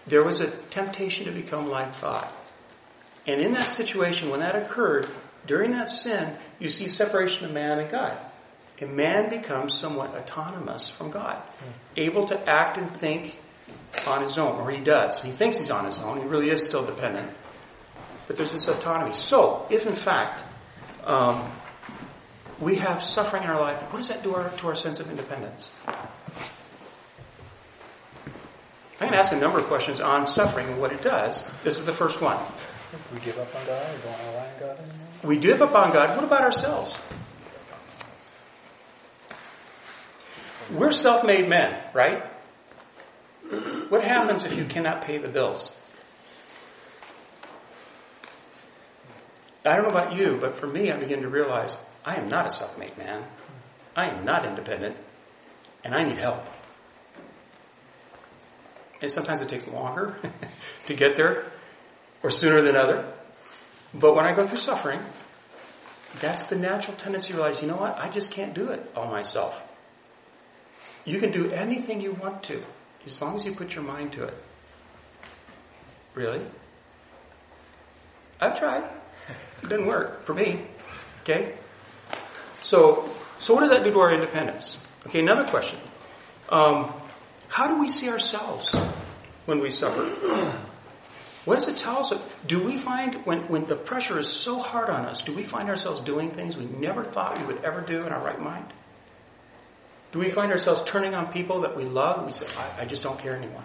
[0.07, 2.29] there was a temptation to become like God.
[3.27, 5.09] And in that situation, when that occurred,
[5.47, 8.17] during that sin, you see separation of man and God.
[8.79, 11.43] And man becomes somewhat autonomous from God,
[11.97, 13.39] able to act and think
[14.07, 15.23] on his own, or he does.
[15.23, 16.21] He thinks he's on his own.
[16.21, 17.33] He really is still dependent.
[18.27, 19.15] But there's this autonomy.
[19.15, 20.43] So, if in fact
[21.05, 21.51] um,
[22.61, 25.11] we have suffering in our life, what does that do our, to our sense of
[25.11, 25.71] independence?
[28.99, 31.45] I'm going to ask a number of questions on suffering and what it does.
[31.63, 32.39] This is the first one.
[33.13, 35.07] We give up on God or don't rely on God anymore?
[35.23, 36.17] We give up on God.
[36.17, 36.97] What about ourselves?
[40.73, 42.25] We're self-made men, right?
[43.91, 45.77] What happens if you cannot pay the bills?
[49.65, 52.47] I don't know about you, but for me, I begin to realize I am not
[52.47, 53.25] a self-made man.
[53.95, 54.97] I am not independent,
[55.85, 56.49] and I need help.
[59.07, 60.17] And sometimes it takes longer
[60.87, 61.45] to get there,
[62.25, 63.07] or sooner than other.
[63.95, 64.99] But when I go through suffering,
[66.19, 69.07] that's the natural tendency to realize, you know what, I just can't do it all
[69.07, 69.63] myself.
[71.05, 72.61] You can do anything you want to,
[73.05, 74.35] as long as you put your mind to it.
[76.15, 76.45] Really?
[78.41, 78.91] I've tried.
[79.63, 80.63] It didn't work for me.
[81.23, 81.55] Okay?
[82.63, 84.79] So, so what does that do to our independence?
[85.07, 85.79] Okay, another question.
[86.49, 86.93] Um,
[87.49, 88.75] how do we see ourselves
[89.47, 90.63] when we suffer?
[91.47, 92.13] What does it tell us?
[92.49, 95.69] Do we find, when, when the pressure is so hard on us, do we find
[95.69, 98.67] ourselves doing things we never thought we would ever do in our right mind?
[100.11, 102.27] Do we find ourselves turning on people that we love?
[102.27, 103.65] We say, I, I just don't care anymore.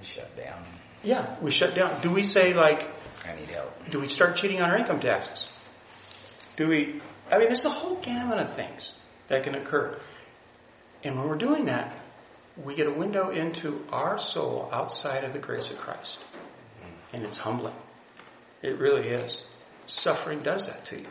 [0.00, 0.64] Shut down.
[1.02, 2.00] Yeah, we shut down.
[2.00, 2.88] Do we say like,
[3.26, 3.90] I need help.
[3.90, 5.52] do we start cheating on our income taxes?
[6.56, 8.94] Do we, I mean, there's a whole gamut of things
[9.28, 9.98] that can occur.
[11.02, 11.94] And when we're doing that,
[12.62, 16.20] we get a window into our soul outside of the grace of Christ.
[17.12, 17.74] And it's humbling.
[18.62, 19.42] It really is.
[19.86, 21.06] Suffering does that to you.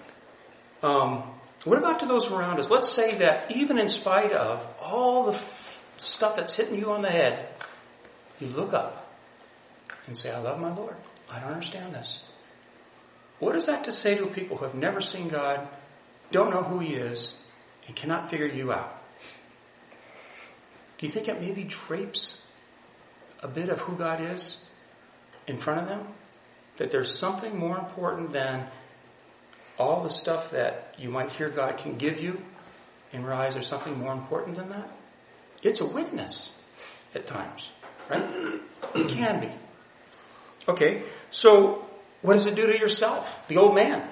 [0.82, 1.24] Um,
[1.66, 2.70] what about to those around us?
[2.70, 5.40] Let's say that even in spite of all the
[5.98, 7.48] stuff that's hitting you on the head,
[8.40, 9.14] you look up
[10.08, 10.96] and say, I love my Lord.
[11.30, 12.22] I don't understand this.
[13.40, 15.68] What is that to say to people who have never seen God,
[16.32, 17.34] don't know who He is,
[17.88, 19.03] and cannot figure you out?
[21.04, 22.42] Do you think it maybe drapes
[23.42, 24.58] a bit of who God is
[25.46, 26.08] in front of them?
[26.78, 28.68] That there's something more important than
[29.78, 32.42] all the stuff that you might hear God can give you
[33.12, 34.89] and realize there's something more important than that?
[35.62, 36.58] It's a witness
[37.13, 37.70] at times,
[38.10, 38.62] right?
[38.96, 39.50] It can be.
[40.70, 41.86] Okay, so
[42.22, 43.42] what does it do to yourself?
[43.50, 44.08] The old man.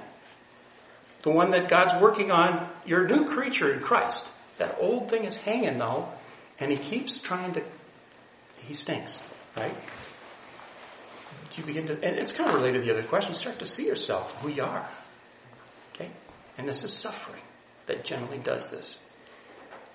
[1.23, 2.67] The one that God's working on.
[2.86, 4.27] You're a new creature in Christ.
[4.58, 6.10] That old thing is hanging though,
[6.62, 7.63] and he keeps trying to,
[8.63, 9.19] he stinks,
[9.58, 9.76] right?
[11.58, 13.86] You begin to, and it's kind of related to the other question, start to see
[13.86, 14.88] yourself, who you are.
[15.93, 16.10] Okay?
[16.58, 17.41] And this is suffering
[17.88, 19.00] that generally does this.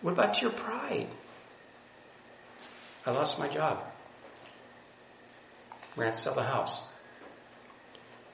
[0.02, 1.08] What about your pride?
[3.06, 3.82] I lost my job.
[5.94, 6.82] We're going to sell the house.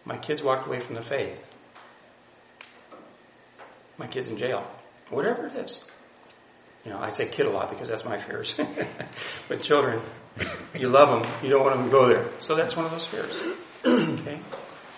[0.04, 1.46] My kids walked away from the faith.
[3.98, 4.66] My kid's in jail.
[5.10, 5.80] Whatever it is.
[6.84, 8.56] You know, I say kid a lot because that's my fears.
[9.48, 10.02] With children,
[10.74, 12.28] you love them, you don't want them to go there.
[12.40, 13.38] So that's one of those fears.
[13.84, 14.40] okay?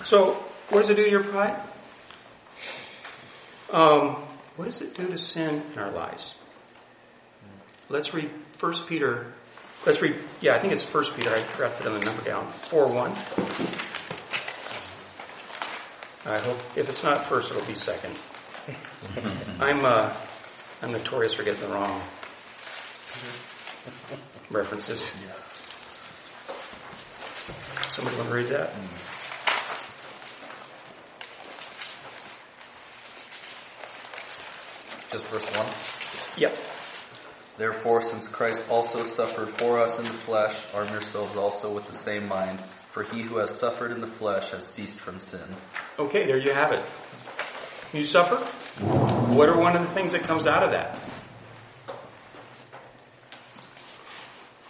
[0.04, 1.62] So, what does it do to your pride?
[3.70, 4.16] Um,
[4.56, 6.34] what does it do to sin in our lives?
[7.90, 9.32] Let's read First Peter.
[9.84, 10.16] Let's read.
[10.40, 11.34] Yeah, I think it's First Peter.
[11.34, 12.50] I put the number down.
[12.52, 13.12] Four one.
[16.26, 18.18] I hope if it's not first, it'll be second.
[19.60, 20.16] I'm uh,
[20.84, 21.98] I'm notorious for getting the wrong
[24.50, 25.14] references.
[27.88, 28.70] Somebody want to read that?
[35.10, 35.66] Just verse 1.
[36.36, 36.58] Yep.
[37.56, 41.94] Therefore, since Christ also suffered for us in the flesh, arm yourselves also with the
[41.94, 42.60] same mind.
[42.90, 45.56] For he who has suffered in the flesh has ceased from sin.
[45.98, 46.82] Okay, there you have it.
[47.94, 48.36] You suffer?
[48.84, 50.98] What are one of the things that comes out of that?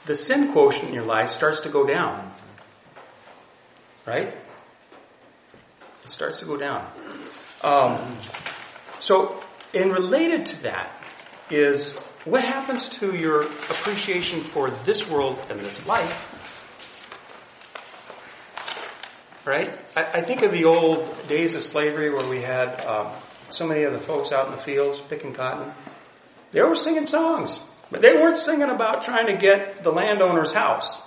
[0.04, 2.30] The sin quotient in your life starts to go down.
[4.06, 4.36] Right?
[6.04, 6.86] It starts to go down.
[7.62, 8.18] Um,
[9.00, 11.02] so, and related to that
[11.50, 16.33] is what happens to your appreciation for this world and this life
[19.46, 19.70] right?
[19.96, 23.12] I, I, think of the old days of slavery where we had um,
[23.50, 25.72] so many of the folks out in the fields picking cotton.
[26.50, 31.00] They were singing songs, but they weren't singing about trying to get the landowner's house.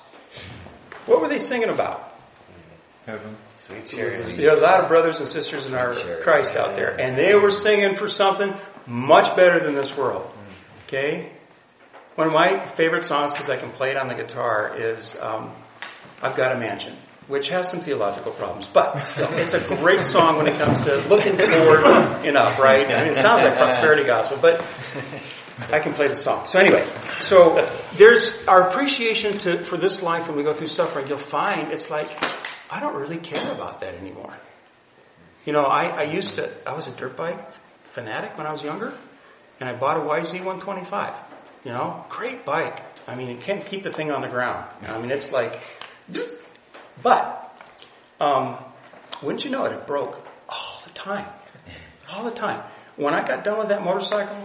[1.06, 2.14] What were they singing about?
[3.06, 3.38] Heaven.
[3.56, 4.34] Sweet charity.
[4.34, 7.34] There are a lot of brothers and sisters in our Christ out there, and they
[7.36, 8.54] were singing for something
[8.86, 10.30] much better than this world.
[10.86, 11.32] Okay?
[12.16, 15.52] One of my favorite songs, because I can play it on the guitar, is um,
[16.22, 16.96] I've Got a Mansion
[17.28, 20.96] which has some theological problems, but still, it's a great song when it comes to
[21.10, 22.90] looking forward enough, right?
[22.90, 24.64] I mean, it sounds like prosperity gospel, but
[25.72, 26.48] I can play the song.
[26.48, 26.88] So anyway,
[27.20, 31.72] so there's our appreciation to, for this life when we go through suffering, you'll find
[31.72, 32.10] it's like,
[32.70, 34.34] I don't really care about that anymore.
[35.46, 37.40] You know, I, I used to, I was a dirt bike
[37.84, 38.94] fanatic when I was younger,
[39.60, 41.16] and I bought a YZ125.
[41.66, 42.82] You know, great bike.
[43.08, 44.66] I mean, it can't keep the thing on the ground.
[44.88, 45.60] I mean, it's like,
[47.02, 47.56] but,
[48.20, 48.58] um,
[49.22, 51.28] wouldn't you know it, it broke all the time.
[52.14, 52.64] All the time.
[52.96, 54.38] When I got done with that motorcycle,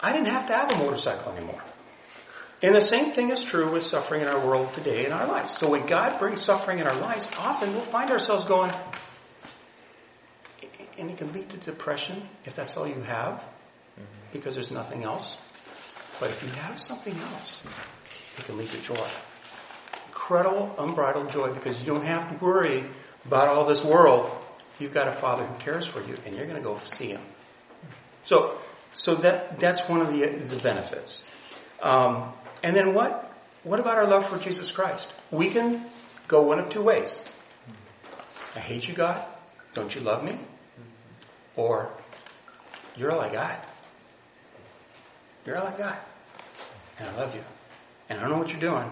[0.00, 1.62] I didn't have to have a motorcycle anymore.
[2.62, 5.50] And the same thing is true with suffering in our world today in our lives.
[5.50, 8.72] So when God brings suffering in our lives, often we'll find ourselves going,
[10.98, 13.44] and it can lead to depression if that's all you have,
[14.32, 15.36] because there's nothing else.
[16.18, 17.62] But if you have something else,
[18.38, 19.06] it can lead to joy
[20.26, 22.84] incredible, unbridled joy because you don't have to worry
[23.26, 24.28] about all this world.
[24.80, 27.20] You've got a Father who cares for you, and you're going to go see Him.
[28.24, 28.58] So,
[28.92, 31.24] so that that's one of the the benefits.
[31.80, 32.32] Um,
[32.64, 33.32] and then what?
[33.62, 35.08] What about our love for Jesus Christ?
[35.30, 35.84] We can
[36.26, 37.20] go one of two ways.
[38.56, 39.24] I hate you, God.
[39.74, 40.38] Don't you love me?
[41.54, 41.90] Or
[42.96, 43.64] you're all I got.
[45.44, 46.04] You're all I got.
[46.98, 47.42] And I love you.
[48.08, 48.90] And I don't know what you're doing,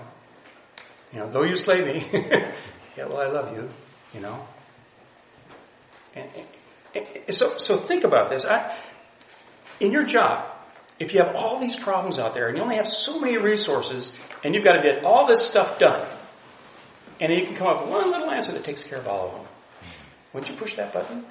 [1.14, 3.70] you know, though you slay me, yeah, well, I love you,
[4.12, 4.46] you know.
[6.14, 6.28] And,
[6.94, 8.44] and, so, so think about this.
[8.44, 8.76] I,
[9.78, 10.44] in your job,
[10.98, 14.12] if you have all these problems out there and you only have so many resources
[14.42, 16.06] and you've got to get all this stuff done,
[17.20, 19.32] and you can come up with one little answer that takes care of all of
[19.34, 19.46] them,
[20.32, 21.24] wouldn't you push that button?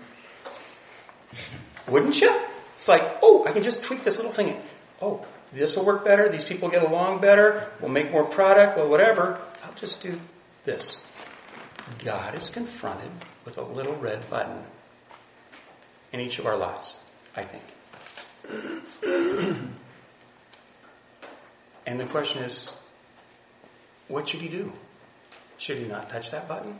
[1.89, 2.33] Wouldn't you?
[2.75, 4.61] It's like, oh, I can just tweak this little thing.
[5.01, 6.29] Oh, this will work better.
[6.29, 7.67] These people get along better.
[7.81, 8.77] We'll make more product.
[8.77, 9.41] Well, whatever.
[9.75, 10.19] Just do
[10.63, 10.97] this.
[12.03, 13.11] God is confronted
[13.45, 14.63] with a little red button
[16.11, 16.97] in each of our lives,
[17.35, 17.63] I think.
[21.85, 22.71] and the question is,
[24.07, 24.71] what should he do?
[25.57, 26.79] Should he not touch that button?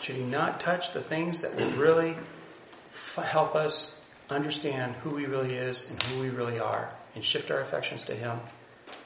[0.00, 2.16] Should he not touch the things that will really
[3.16, 7.60] help us understand who he really is and who we really are and shift our
[7.60, 8.38] affections to him?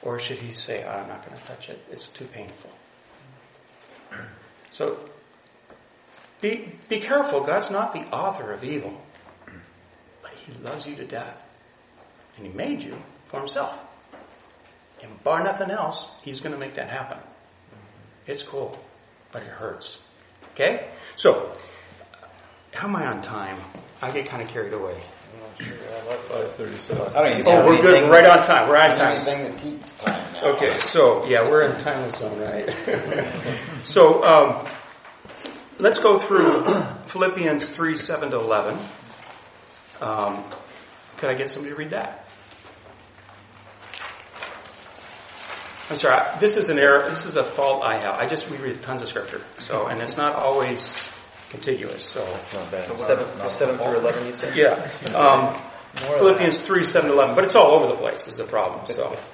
[0.03, 2.69] Or should he say, oh, I'm not going to touch it, it's too painful?
[4.69, 4.99] So,
[6.41, 7.41] be, be careful.
[7.41, 9.01] God's not the author of evil,
[10.21, 11.47] but he loves you to death.
[12.35, 12.97] And he made you
[13.27, 13.79] for himself.
[15.01, 17.19] And bar nothing else, he's going to make that happen.
[18.27, 18.77] It's cool,
[19.31, 19.97] but it hurts.
[20.53, 20.89] Okay?
[21.15, 21.55] So,
[22.73, 23.57] how am I on time?
[24.01, 25.01] I get kind of carried away.
[25.57, 27.93] Five I don't even Oh, we're good.
[27.93, 28.69] anything- We're right on time.
[28.69, 29.07] We're on time.
[29.15, 30.43] anything that keeps time now.
[30.51, 32.73] Okay, so yeah, we're in time zone, right?
[33.83, 34.67] so um,
[35.79, 36.65] let's go through
[37.07, 38.77] Philippians three seven to eleven.
[40.01, 40.43] Um,
[41.17, 42.25] could I get somebody to read that?
[45.89, 46.39] I'm sorry.
[46.39, 47.07] This is an error.
[47.09, 48.15] This is a fault I have.
[48.15, 51.07] I just we read tons of scripture, so and it's not always
[51.53, 52.03] contiguous.
[52.03, 52.97] So That's not bad.
[52.97, 54.55] Seven, about- seven through eleven, you said.
[54.57, 55.61] yeah, um,
[55.95, 58.27] Philippians three seven to eleven, but it's all over the place.
[58.27, 58.85] Is the problem?
[58.87, 59.15] So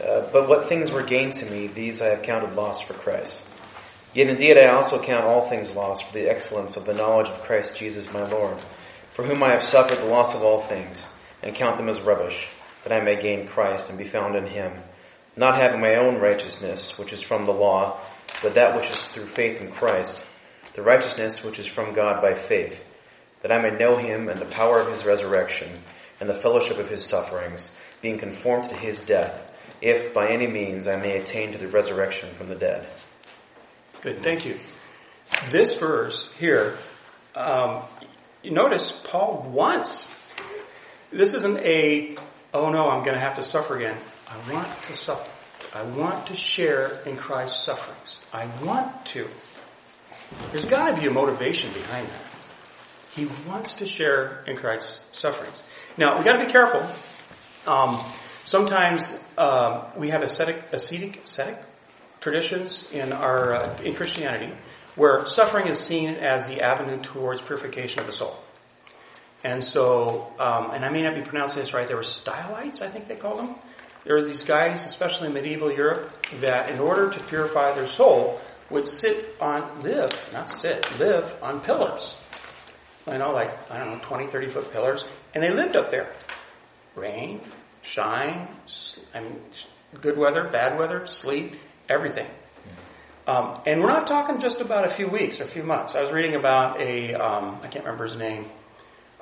[0.00, 3.44] Uh, but what things were gained to me, these I have counted loss for Christ.
[4.14, 7.42] Yet indeed I also count all things lost for the excellence of the knowledge of
[7.42, 8.58] Christ Jesus my Lord,
[9.14, 11.04] for whom I have suffered the loss of all things,
[11.42, 12.46] and count them as rubbish,
[12.84, 14.72] that I may gain Christ and be found in him,
[15.36, 17.98] not having my own righteousness, which is from the law,
[18.40, 20.24] but that which is through faith in Christ,
[20.78, 22.84] the righteousness which is from God by faith,
[23.42, 25.68] that I may know him and the power of his resurrection,
[26.20, 29.42] and the fellowship of his sufferings, being conformed to his death,
[29.80, 32.86] if by any means I may attain to the resurrection from the dead.
[34.02, 34.56] good, thank you.
[35.50, 36.76] This verse here,
[37.34, 37.82] um,
[38.44, 40.14] you notice Paul wants.
[41.10, 42.16] This isn't a
[42.54, 43.98] oh no, I'm going to have to suffer again.
[44.28, 45.28] I want to suffer.
[45.74, 48.20] I want to share in Christ's sufferings.
[48.32, 49.28] I want to.
[50.50, 52.22] There's got to be a motivation behind that.
[53.14, 55.62] He wants to share in Christ's sufferings.
[55.96, 56.86] Now, we got to be careful.
[57.66, 58.04] Um,
[58.44, 61.62] sometimes um, we have ascetic, ascetic, ascetic
[62.20, 64.52] traditions in our uh, in Christianity
[64.98, 68.36] where suffering is seen as the avenue towards purification of the soul.
[69.44, 72.88] And so, um, and I may not be pronouncing this right, there were stylites, I
[72.88, 73.54] think they called them.
[74.04, 78.40] There were these guys, especially in medieval Europe, that in order to purify their soul,
[78.70, 82.14] would sit on, live, not sit, live on pillars.
[83.06, 85.04] You know, like, I don't know, 20, 30 foot pillars.
[85.34, 86.12] And they lived up there.
[86.94, 87.40] Rain,
[87.82, 88.48] shine,
[89.14, 89.40] I mean,
[90.00, 91.54] good weather, bad weather, sleet,
[91.88, 92.28] everything.
[93.26, 95.94] Um, and we're not talking just about a few weeks or a few months.
[95.94, 98.46] I was reading about a, um, I can't remember his name,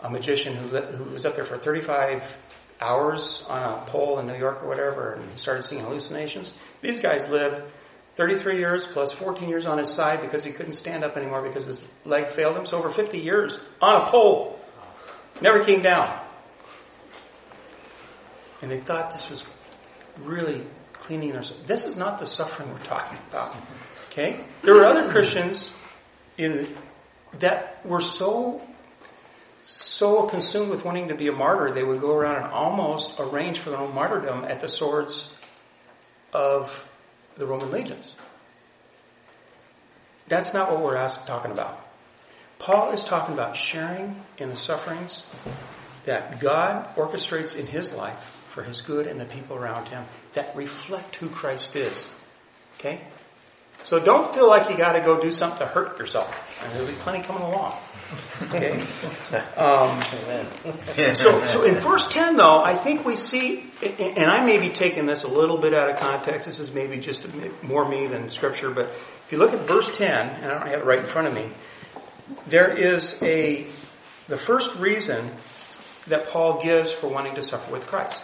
[0.03, 2.23] a magician who, li- who was up there for 35
[2.81, 6.53] hours on a pole in New York or whatever, and he started seeing hallucinations.
[6.83, 7.63] These guys lived
[8.17, 11.67] 33 years plus 14 years on his side because he couldn't stand up anymore because
[11.67, 12.64] his leg failed him.
[12.64, 14.59] So over 50 years on a pole.
[15.43, 16.19] Never came down.
[18.62, 19.45] And they thought this was
[20.19, 20.64] really
[20.95, 21.59] cleaning their soul.
[21.67, 23.55] This is not the suffering we're talking about.
[24.11, 24.41] Okay?
[24.62, 25.75] There were other Christians
[26.39, 26.67] in
[27.39, 28.62] that were so
[29.67, 33.59] so consumed with wanting to be a martyr, they would go around and almost arrange
[33.59, 35.29] for their own martyrdom at the swords
[36.33, 36.89] of
[37.37, 38.14] the Roman legions.
[40.28, 41.87] That's not what we're asked, talking about.
[42.59, 45.22] Paul is talking about sharing in the sufferings
[46.05, 48.18] that God orchestrates in his life
[48.49, 52.11] for his good and the people around him that reflect who Christ is.
[52.78, 53.01] Okay?
[53.84, 56.34] So don't feel like you gotta go do something to hurt yourself.
[56.62, 57.74] And there'll be plenty coming along.
[58.43, 58.85] Okay?
[59.57, 60.01] Um,
[61.17, 65.07] so, so in verse 10 though, I think we see, and I may be taking
[65.07, 67.27] this a little bit out of context, this is maybe just
[67.63, 70.81] more me than scripture, but if you look at verse 10, and I don't have
[70.81, 71.51] it right in front of me,
[72.47, 73.67] there is a,
[74.29, 75.31] the first reason
[76.07, 78.23] that Paul gives for wanting to suffer with Christ.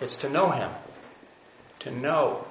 [0.00, 0.70] It's to know Him.
[1.80, 2.46] To know.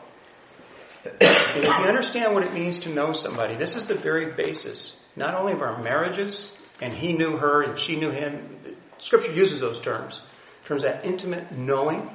[1.22, 5.00] And if you understand what it means to know somebody, this is the very basis,
[5.16, 8.60] not only of our marriages, and he knew her and she knew him.
[9.00, 10.22] Scripture uses those terms.
[10.62, 12.10] In terms of that intimate knowing,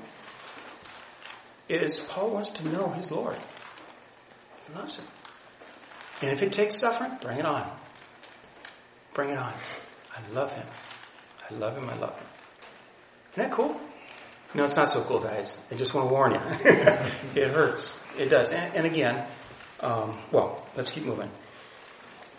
[1.69, 3.37] is Paul wants to know his Lord.
[4.67, 5.07] He loves him.
[6.21, 7.71] And if it takes suffering, bring it on.
[9.15, 9.53] Bring it on.
[10.15, 10.67] I love him.
[11.51, 11.89] I love him.
[11.89, 12.27] I love him.
[13.33, 13.81] Isn't that cool?
[14.55, 15.57] No, it's not so cool, guys.
[15.71, 16.41] I just want to warn you.
[17.43, 17.99] it hurts.
[18.19, 18.53] It does.
[18.53, 19.27] And, and again,
[19.81, 21.31] um, well, let's keep moving.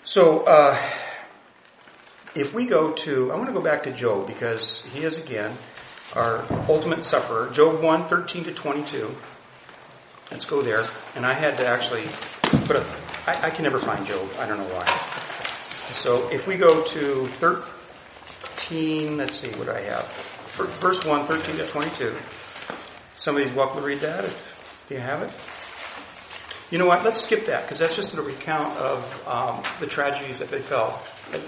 [0.04, 0.78] So, uh,
[2.36, 5.58] if we go to, I want to go back to Job because he is again
[6.14, 7.50] our ultimate sufferer.
[7.52, 9.16] Job 1, 13 to 22.
[10.32, 10.84] Let's go there.
[11.16, 12.06] And I had to actually
[12.66, 12.86] put a,
[13.28, 14.28] I, I can never find Job.
[14.40, 14.86] I don't know why.
[15.84, 20.08] So if we go to 13, let's see what I have.
[20.82, 22.16] Verse 1, 13 to 22.
[23.16, 24.56] Somebody's welcome to read that if
[24.90, 25.34] you have it.
[26.74, 27.06] You know what?
[27.06, 31.08] Let's skip that because that's just a recount of um, the tragedies that they felt.
[31.30, 31.40] The,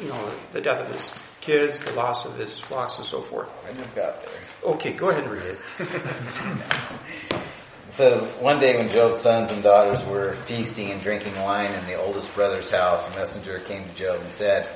[0.00, 3.48] you know, the death of his kids, the loss of his flocks, and so forth.
[3.64, 4.72] I just got there.
[4.72, 5.58] Okay, go ahead and read it.
[7.86, 11.86] It says, one day when Job's sons and daughters were feasting and drinking wine in
[11.86, 14.66] the oldest brother's house, a messenger came to Job and said,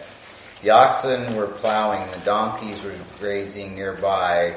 [0.60, 4.54] the oxen were plowing the donkeys were grazing nearby,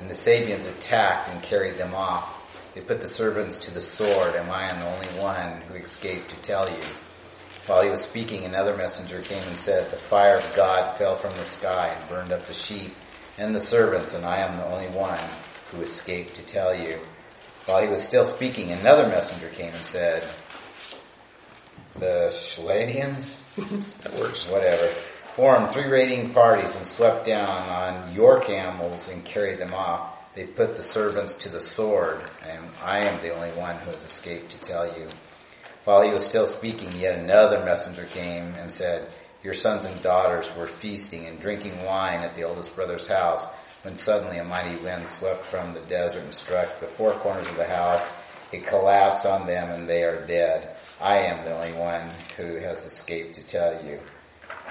[0.00, 2.37] and the Sabeans attacked and carried them off.
[2.74, 6.30] They put the servants to the sword, and I am the only one who escaped
[6.30, 6.82] to tell you.
[7.66, 11.36] While he was speaking, another messenger came and said, The fire of God fell from
[11.36, 12.94] the sky and burned up the sheep
[13.36, 15.24] and the servants, and I am the only one
[15.70, 16.98] who escaped to tell you.
[17.66, 20.28] While he was still speaking, another messenger came and said,
[21.98, 23.36] the Schladians,
[24.02, 24.46] That works.
[24.46, 24.88] whatever,
[25.34, 30.17] formed three raiding parties and swept down on your camels and carried them off.
[30.38, 34.04] They put the servants to the sword, and I am the only one who has
[34.04, 35.08] escaped to tell you.
[35.82, 39.10] While he was still speaking, yet another messenger came and said,
[39.42, 43.44] Your sons and daughters were feasting and drinking wine at the oldest brother's house,
[43.82, 47.56] when suddenly a mighty wind swept from the desert and struck the four corners of
[47.56, 48.08] the house.
[48.52, 50.76] It collapsed on them and they are dead.
[51.00, 53.98] I am the only one who has escaped to tell you.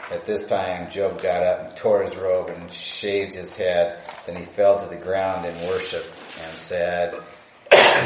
[0.10, 4.02] At this time, Job got up and tore his robe and shaved his head.
[4.26, 6.06] Then he fell to the ground in worship
[6.42, 7.14] and said,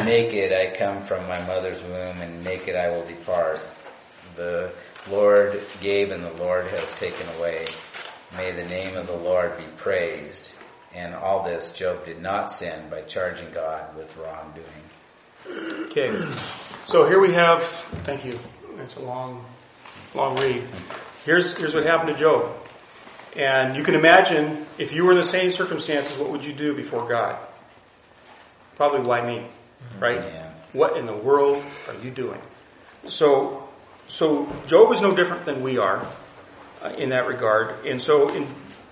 [0.04, 3.62] Naked I come from my mother's womb and naked I will depart.
[4.36, 4.74] The
[5.12, 7.66] Lord gave and the Lord has taken away.
[8.36, 10.49] May the name of the Lord be praised.
[10.95, 14.66] And all this Job did not sin by charging God with wrongdoing.
[15.86, 16.12] Okay.
[16.88, 17.64] So here we have,
[18.04, 18.38] thank you.
[18.80, 19.45] It's a long,
[20.16, 20.64] long read.
[21.26, 22.51] Here's, here's what happened to Job.
[23.36, 26.76] And you can imagine if you were in the same circumstances, what would you do
[26.76, 27.39] before God?
[28.76, 29.47] Probably why me,
[29.99, 30.24] right?
[30.24, 30.53] Yeah.
[30.74, 32.41] What in the world are you doing?
[33.05, 33.69] So,
[34.07, 36.05] so Job is no different than we are
[36.82, 37.86] uh, in that regard.
[37.86, 38.47] And so in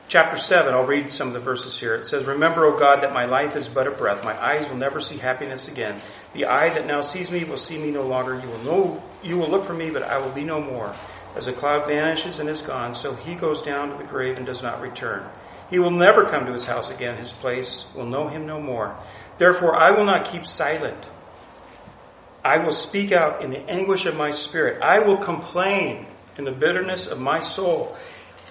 [0.08, 1.96] chapter 7, I'll read some of the verses here.
[1.96, 4.24] It says, Remember, O God, that my life is but a breath.
[4.24, 6.00] My eyes will never see happiness again.
[6.34, 8.40] The eye that now sees me will see me no longer.
[8.40, 10.94] You will know, you will look for me, but I will be no more.
[11.36, 14.46] As a cloud vanishes and is gone, so he goes down to the grave and
[14.46, 15.30] does not return.
[15.70, 17.18] He will never come to his house again.
[17.18, 18.98] His place will know him no more.
[19.38, 21.06] Therefore, I will not keep silent.
[22.44, 24.82] I will speak out in the anguish of my spirit.
[24.82, 26.08] I will complain
[26.38, 27.96] in the bitterness of my soul.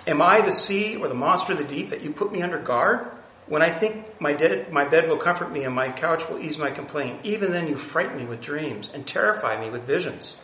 [0.06, 2.58] Am I the sea or the monster of the deep that you put me under
[2.58, 3.10] guard?
[3.46, 6.58] When I think my, dead, my bed will comfort me and my couch will ease
[6.58, 10.36] my complaint, even then you frighten me with dreams and terrify me with visions,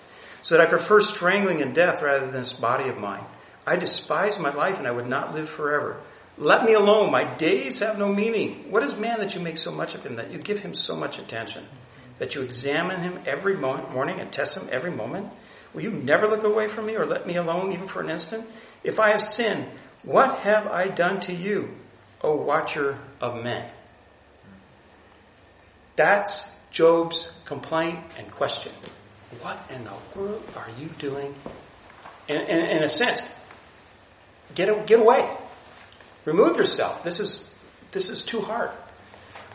[0.44, 3.24] so that I prefer strangling and death rather than this body of mine.
[3.66, 6.02] I despise my life and I would not live forever.
[6.36, 7.10] Let me alone.
[7.10, 8.70] My days have no meaning.
[8.70, 10.96] What is man that you make so much of him, that you give him so
[10.96, 11.64] much attention,
[12.18, 15.32] that you examine him every mo- morning and test him every moment?
[15.72, 18.46] Will you never look away from me or let me alone even for an instant?
[18.82, 19.66] If I have sinned,
[20.02, 21.70] what have I done to you,
[22.20, 23.70] O watcher of men?
[25.96, 28.72] That's Job's complaint and question.
[29.40, 31.34] What in the world are you doing?
[32.28, 33.22] In, in, in a sense,
[34.54, 35.36] get, get away.
[36.24, 37.02] Remove yourself.
[37.02, 37.50] This is,
[37.92, 38.70] this is too hard.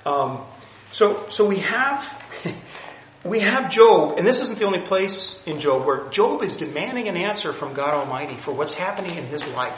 [0.05, 0.43] Um,
[0.91, 2.05] so, so we have,
[3.23, 7.07] we have Job, and this isn't the only place in Job where Job is demanding
[7.07, 9.77] an answer from God Almighty for what's happening in his life.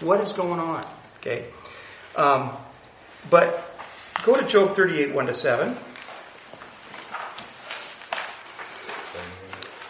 [0.00, 0.84] What is going on?
[1.18, 1.46] Okay.
[2.14, 2.56] Um,
[3.30, 3.64] but
[4.22, 5.76] go to Job 38, 1 to 7.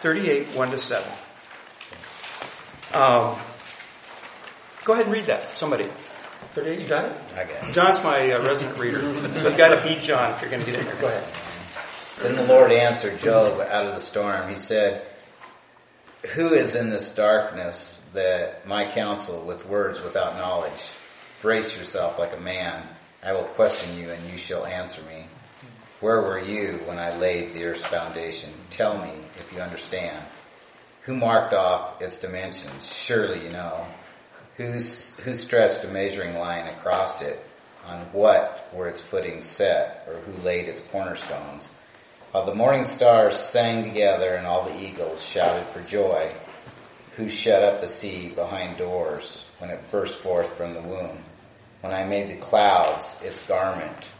[0.07, 1.11] 38, 1 to 7.
[2.93, 3.37] Um,
[4.85, 5.57] go ahead and read that.
[5.57, 5.89] Somebody.
[6.53, 7.21] 38, you got it?
[7.33, 7.73] I got it.
[7.73, 9.01] John's my uh, resident reader.
[9.33, 10.95] So you've gotta beat John if you're gonna get in here.
[11.01, 11.27] Go ahead.
[12.21, 14.49] Then the Lord answered Job out of the storm.
[14.49, 15.05] He said,
[16.35, 20.89] Who is in this darkness that my counsel with words without knowledge?
[21.41, 22.87] Brace yourself like a man.
[23.21, 25.27] I will question you and you shall answer me.
[25.99, 28.51] Where were you when I laid the earth's foundation?
[28.69, 30.23] Tell me if you understand.
[31.01, 32.87] Who marked off its dimensions?
[32.93, 33.87] Surely you know.
[34.57, 37.43] Who's, who stretched a measuring line across it?
[37.87, 40.07] On what were its footings set?
[40.07, 41.67] Or who laid its cornerstones?
[42.29, 46.31] While the morning stars sang together and all the eagles shouted for joy,
[47.13, 51.23] who shut up the sea behind doors when it burst forth from the womb?
[51.81, 54.11] When I made the clouds its garment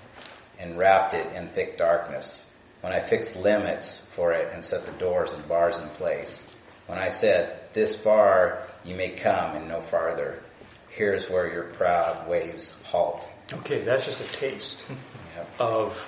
[0.59, 2.43] and wrapped it in thick darkness.
[2.81, 6.43] When I fixed limits for it and set the doors and bars in place.
[6.85, 10.41] When I said, this far you may come and no farther.
[10.89, 13.29] Here's where your proud waves halt.
[13.53, 14.83] Okay, that's just a taste
[15.35, 15.49] Yep.
[15.59, 16.03] of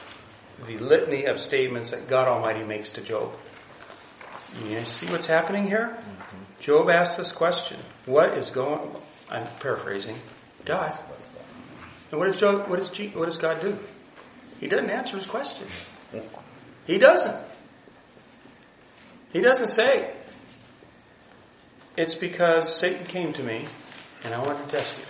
[0.65, 3.31] the litany of statements that God Almighty makes to Job.
[4.65, 5.95] You see what's happening here?
[5.99, 6.37] Mm-hmm.
[6.59, 7.79] Job asks this question.
[8.05, 8.89] What is going,
[9.29, 10.17] I'm paraphrasing,
[10.65, 10.91] God.
[12.11, 13.77] And what does Job, what does, G, what does God do?
[14.59, 15.67] He doesn't answer his question.
[16.85, 17.45] He doesn't.
[19.31, 20.13] He doesn't say,
[21.95, 23.65] it's because Satan came to me
[24.23, 25.03] and I wanted to test you.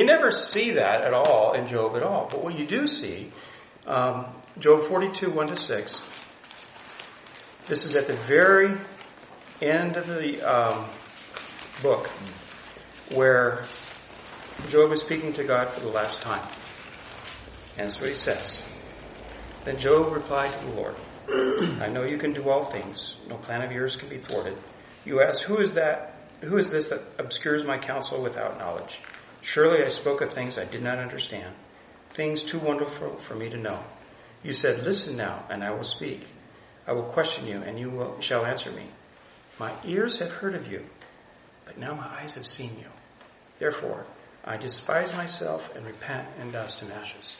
[0.00, 2.28] You never see that at all in Job at all.
[2.30, 3.32] But what you do see,
[3.86, 4.26] um,
[4.58, 6.02] Job 42, 1 to 6,
[7.68, 8.78] this is at the very
[9.60, 10.86] end of the um,
[11.82, 12.08] book
[13.12, 13.64] where
[14.68, 16.46] Job is speaking to God for the last time.
[17.78, 18.60] And that's what he says.
[19.64, 20.94] Then Job replied to the Lord,
[21.80, 23.16] I know you can do all things.
[23.28, 24.58] No plan of yours can be thwarted.
[25.04, 26.14] You ask, who is that?
[26.42, 29.00] Who is this that obscures my counsel without knowledge?
[29.42, 31.54] Surely I spoke of things I did not understand,
[32.10, 33.82] things too wonderful for me to know.
[34.42, 36.26] You said, listen now, and I will speak.
[36.86, 38.84] I will question you, and you will, shall answer me.
[39.58, 40.84] My ears have heard of you,
[41.64, 42.86] but now my eyes have seen you.
[43.58, 44.06] Therefore,
[44.44, 47.36] I despise myself and repent in dust and ashes.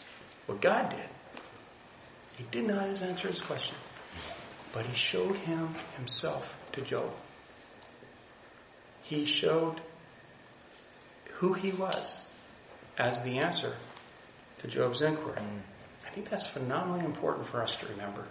[0.49, 1.09] What God did,
[2.39, 3.77] He did not answer his question,
[4.73, 7.13] but He showed him Himself to Job.
[9.03, 9.79] He showed
[11.35, 12.25] who He was
[12.97, 13.75] as the answer
[14.61, 15.39] to Job's inquiry.
[16.07, 18.25] I think that's phenomenally important for us to remember.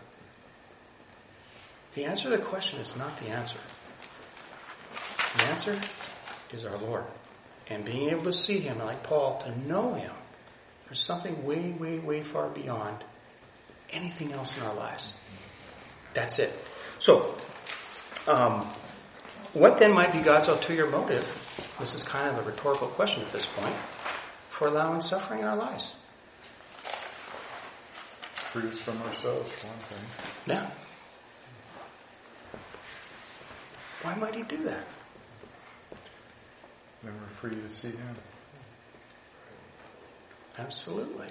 [1.93, 3.59] The answer to the question is not the answer.
[5.37, 5.79] The answer
[6.51, 7.05] is our Lord.
[7.67, 10.13] And being able to see Him, like Paul, to know Him,
[10.87, 13.03] there's something way, way, way far beyond
[13.89, 15.13] anything else in our lives.
[16.13, 16.53] That's it.
[16.99, 17.35] So,
[18.27, 18.67] um,
[19.53, 21.25] what then might be God's ulterior motive?
[21.79, 23.75] This is kind of a rhetorical question at this point
[24.49, 25.93] for allowing suffering in our lives.
[28.31, 29.99] Free us from ourselves, one thing.
[30.47, 30.69] Yeah.
[34.03, 34.87] Why might He do that?
[37.03, 38.15] Then we're free to see Him.
[40.57, 41.27] Absolutely.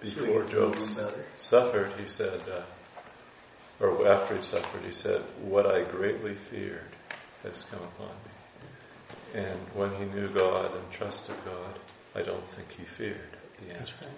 [0.00, 0.76] Before Job
[1.38, 2.62] suffered, he said, uh,
[3.80, 6.80] or after he suffered, he said, What I greatly feared
[7.42, 9.40] has come upon me.
[9.40, 11.78] And when he knew God and trusted God,
[12.14, 13.16] I don't think he feared
[13.60, 13.94] the That's answer.
[14.02, 14.10] right.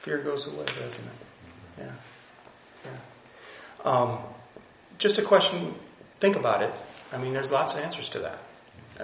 [0.00, 1.78] Fear goes away, doesn't it?
[1.78, 1.92] Yeah.
[2.84, 3.90] Yeah.
[3.90, 4.18] Um,
[4.98, 5.74] just a question,
[6.20, 6.72] think about it.
[7.12, 8.38] I mean, there's lots of answers to that.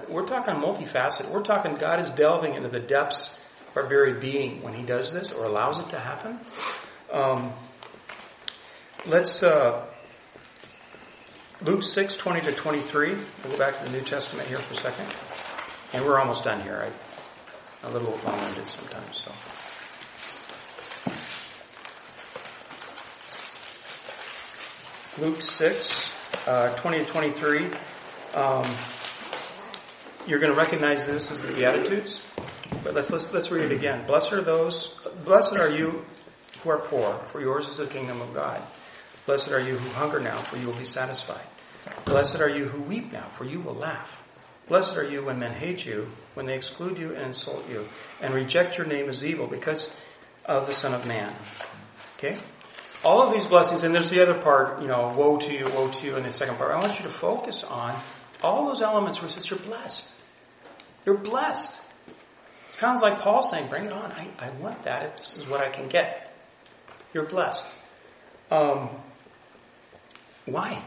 [0.09, 1.31] We're talking multifaceted.
[1.31, 3.39] We're talking God is delving into the depths
[3.79, 6.39] our very being when He does this or allows it to happen.
[7.13, 7.53] Um,
[9.07, 9.87] let's, uh,
[11.63, 13.11] Luke 6, 20 to 23.
[13.11, 15.07] We'll go back to the New Testament here for a second.
[15.93, 16.91] And we're almost done here.
[17.85, 19.33] I, a little long-winded sometimes, so.
[25.23, 26.13] Luke 6,
[26.47, 27.71] uh, 20 to 23.
[28.35, 28.67] Um,
[30.27, 32.23] you're going to recognize this as the Beatitudes,
[32.83, 34.07] but let's, let's, let's read it again.
[34.07, 36.05] Blessed are those, blessed are you
[36.63, 38.63] who are poor, for yours is the kingdom of God.
[39.27, 41.45] Blessed are you who hunger now, for you will be satisfied.
[42.05, 44.23] Blessed are you who weep now, for you will laugh.
[44.69, 47.89] Blessed are you when men hate you, when they exclude you and insult you,
[48.21, 49.91] and reject your name as evil because
[50.45, 51.35] of the Son of Man.
[52.17, 52.37] Okay?
[53.05, 55.89] All of these blessings, and there's the other part, you know, woe to you, woe
[55.89, 56.73] to you in the second part.
[56.73, 57.99] I want you to focus on
[58.43, 60.11] all those elements where it says you're blessed.
[61.07, 61.81] You're blessed.
[62.69, 64.13] It sounds like Paul saying, bring it on.
[64.13, 65.17] I, I want that.
[65.17, 66.33] This is what I can get.
[67.15, 67.63] You're blessed.
[68.51, 68.91] Um,
[70.45, 70.83] why?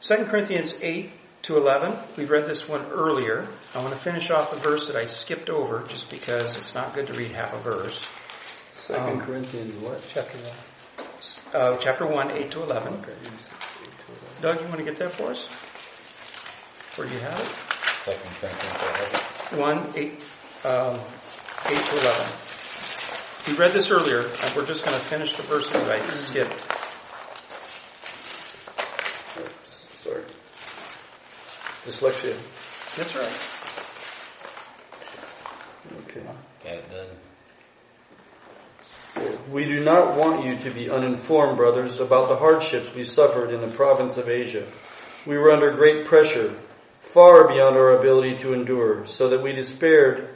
[0.00, 1.10] 2 Corinthians 8
[1.42, 1.96] to 11.
[2.16, 3.46] We read this one earlier.
[3.74, 6.94] I want to finish off the verse that I skipped over just because it's not
[6.94, 8.06] good to read half a verse.
[8.74, 10.00] Second Um, Corinthians what?
[10.12, 10.52] Chapter 1.
[11.54, 13.04] Uh, chapter 1, 8 to 11.
[14.42, 15.46] Doug, you want to get that for us?
[16.96, 17.54] Where do you have it?
[18.04, 18.78] Second Corinthians
[19.52, 19.86] 11.
[19.86, 20.22] 1, 8,
[20.66, 20.98] um,
[21.66, 22.32] 8 to 11.
[23.46, 26.52] We read this earlier, and we're just going to finish the verses that I skipped.
[30.02, 30.22] Sorry.
[31.84, 32.36] Dyslexia.
[32.96, 33.48] That's right.
[36.02, 36.22] Okay.
[36.64, 37.06] Got it done.
[39.52, 43.60] We do not want you to be uninformed, brothers, about the hardships we suffered in
[43.60, 44.66] the province of Asia.
[45.24, 46.58] We were under great pressure,
[47.00, 50.35] far beyond our ability to endure, so that we despaired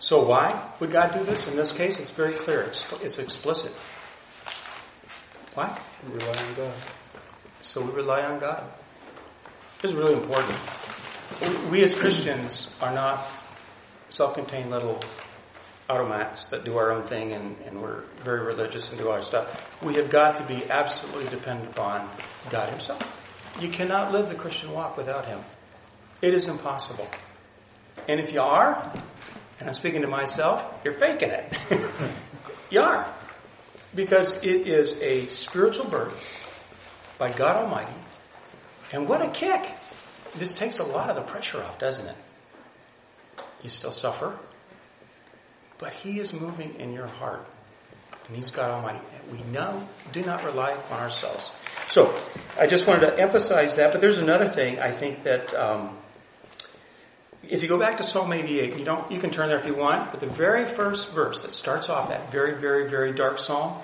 [0.00, 1.46] So why would God do this?
[1.46, 2.62] In this case, it's very clear.
[2.62, 3.72] It's, it's explicit.
[5.54, 5.76] Why?
[6.08, 6.74] Rely on God.
[7.60, 8.70] So we rely on God.
[9.82, 10.56] This is really important.
[11.42, 13.26] We, we as Christians are not
[14.08, 15.00] self-contained little
[15.88, 19.66] automats that do our own thing and, and we're very religious and do our stuff.
[19.82, 22.08] We have got to be absolutely dependent upon
[22.50, 23.02] God Himself.
[23.60, 25.40] You cannot live the Christian walk without Him.
[26.20, 27.08] It is impossible.
[28.08, 28.92] And if you are,
[29.58, 31.56] and I'm speaking to myself, you're faking it.
[32.70, 33.12] you are.
[33.94, 36.22] Because it is a spiritual birth
[37.18, 37.92] by God Almighty.
[38.92, 39.66] And what a kick
[40.36, 42.14] this takes a lot of the pressure off, doesn't it?
[43.62, 44.38] You still suffer,
[45.78, 47.46] but He is moving in your heart.
[48.26, 49.00] And He's God Almighty.
[49.32, 51.50] We know, do not rely upon ourselves.
[51.88, 52.14] So,
[52.58, 55.96] I just wanted to emphasize that, but there's another thing I think that, um,
[57.42, 59.76] if you go back to Psalm 88, you don't, you can turn there if you
[59.76, 63.78] want, but the very first verse that starts off that very, very, very dark psalm,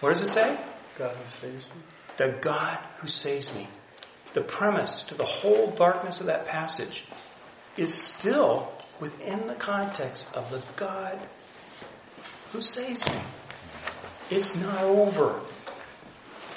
[0.00, 0.58] what does it say?
[0.98, 1.82] God who saves me.
[2.16, 3.68] The God who saves me.
[4.32, 7.04] The premise to the whole darkness of that passage
[7.76, 11.18] is still within the context of the God
[12.52, 13.20] who saves me.
[14.30, 15.40] It's not over.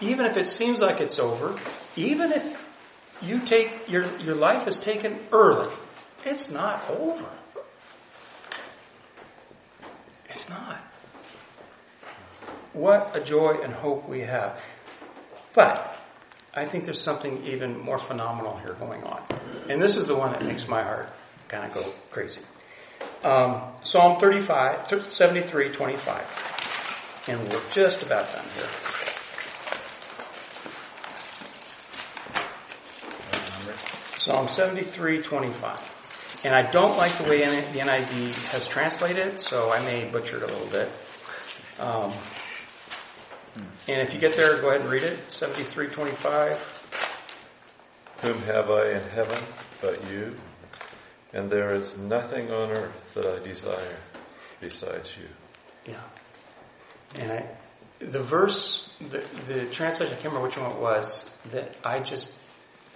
[0.01, 1.59] Even if it seems like it's over,
[1.95, 2.57] even if
[3.21, 5.71] you take, your, your life is taken early,
[6.25, 7.29] it's not over.
[10.29, 10.77] It's not.
[12.73, 14.59] What a joy and hope we have.
[15.53, 15.95] But
[16.53, 19.21] I think there's something even more phenomenal here going on.
[19.69, 21.09] And this is the one that makes my heart
[21.47, 22.41] kind of go crazy.
[23.23, 27.23] Um, Psalm 35, 73, 25.
[27.27, 28.67] And we're just about done here.
[34.17, 36.00] Psalm 73, 25.
[36.43, 40.37] And I don't like the way the NIV has translated it, so I may butcher
[40.37, 40.89] it a little bit.
[41.79, 42.11] Um,
[43.87, 45.31] and if you get there, go ahead and read it.
[45.31, 46.81] 7325.
[48.23, 49.43] Whom have I in heaven
[49.81, 50.35] but you?
[51.33, 53.97] And there is nothing on earth that I desire
[54.59, 55.93] besides you.
[55.93, 56.01] Yeah.
[57.15, 57.45] And I,
[57.99, 62.33] the verse, the, the translation, I can't remember which one it was, that I just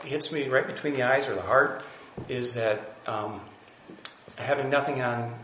[0.04, 1.84] hits me right between the eyes or the heart
[2.30, 3.42] is that um,
[4.36, 5.36] having nothing on,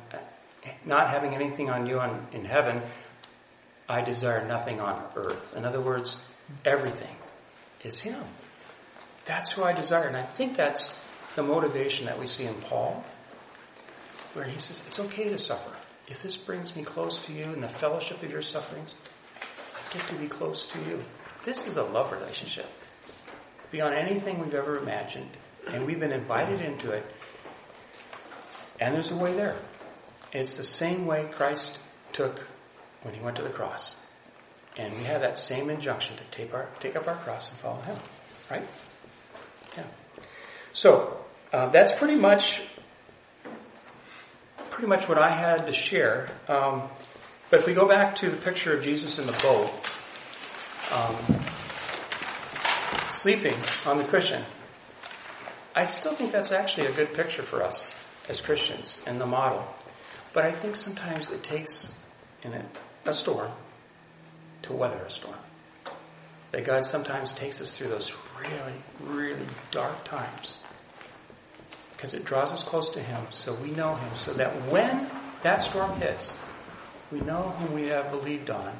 [0.85, 2.81] not having anything on you on, in heaven,
[3.87, 5.55] I desire nothing on earth.
[5.55, 6.15] In other words,
[6.65, 7.15] everything
[7.83, 8.23] is Him.
[9.25, 10.07] That's who I desire.
[10.07, 10.97] And I think that's
[11.35, 13.03] the motivation that we see in Paul,
[14.33, 15.71] where he says, it's okay to suffer.
[16.07, 18.93] If this brings me close to you in the fellowship of your sufferings,
[19.39, 21.03] I get to be close to you.
[21.43, 22.65] This is a love relationship
[23.71, 25.29] beyond anything we've ever imagined.
[25.67, 27.05] And we've been invited into it.
[28.79, 29.57] And there's a way there.
[30.33, 31.79] It's the same way Christ
[32.13, 32.47] took
[33.03, 33.95] when he went to the cross.
[34.77, 37.81] And we have that same injunction to take, our, take up our cross and follow
[37.81, 37.97] him.
[38.49, 38.67] Right?
[39.77, 39.83] Yeah.
[40.73, 41.17] So,
[41.53, 42.61] uh, that's pretty much
[44.81, 46.27] pretty much what I had to share.
[46.47, 46.89] Um,
[47.51, 49.69] but if we go back to the picture of Jesus in the boat,
[50.91, 51.15] um,
[53.21, 53.53] sleeping
[53.85, 54.43] on the cushion,
[55.75, 57.95] I still think that's actually a good picture for us
[58.27, 59.63] as Christians and the model.
[60.33, 61.91] But I think sometimes it takes
[62.41, 62.65] in a,
[63.05, 63.51] a storm
[64.63, 65.37] to weather a storm.
[66.51, 68.11] That God sometimes takes us through those
[68.41, 70.57] really, really dark times
[71.91, 75.07] because it draws us close to Him so we know Him so that when
[75.43, 76.33] that storm hits,
[77.11, 78.73] we know whom we have believed on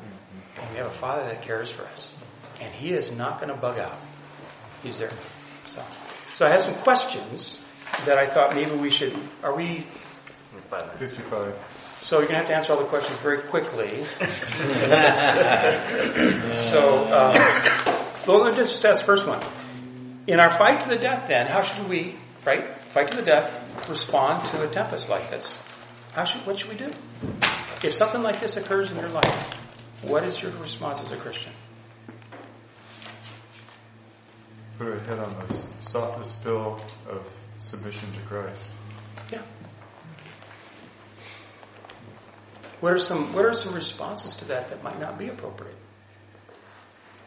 [0.58, 2.16] and we have a Father that cares for us.
[2.60, 3.98] And He is not going to bug out.
[4.84, 5.12] He's there.
[5.74, 5.84] So,
[6.36, 7.62] so I have some questions
[8.06, 9.86] that I thought maybe we should, are we?
[10.98, 11.56] 55.
[12.02, 14.06] So you're going to have to answer all the questions very quickly.
[16.56, 17.36] so, um,
[18.28, 19.40] well, let's just ask the first one.
[20.26, 22.16] In our fight to the death, then, how should we,
[22.46, 25.60] right, fight to the death, respond to a tempest like this?
[26.14, 26.90] How should, what should we do?
[27.84, 29.54] If something like this occurs in your life,
[30.02, 31.54] what is your response as a Christian?
[34.82, 38.72] Put our head on the softest pill of submission to Christ.
[39.32, 39.44] Yeah.
[42.80, 45.76] What are some What are some responses to that that might not be appropriate?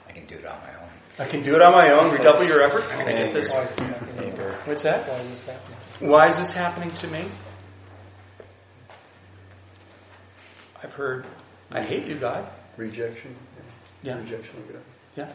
[0.09, 0.91] I can do it on my own.
[1.21, 2.11] I can do it on my own.
[2.11, 2.83] Redouble your effort.
[2.91, 3.53] I'm going to get this.
[4.65, 5.07] What's that?
[5.07, 6.11] Why is this happening?
[6.11, 7.25] Why is this happening to me?
[10.83, 11.25] I've heard,
[11.71, 12.49] I hate you, God.
[12.77, 13.37] Rejection.
[14.03, 14.17] Yeah.
[14.17, 14.83] Rejection of God.
[15.15, 15.33] Yeah.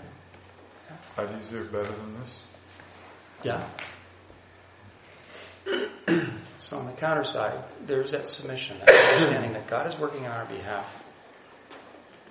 [1.18, 2.42] I deserve better than this.
[3.44, 3.68] Yeah.
[6.58, 10.32] so on the counter side, there's that submission, that understanding that God is working on
[10.32, 11.04] our behalf.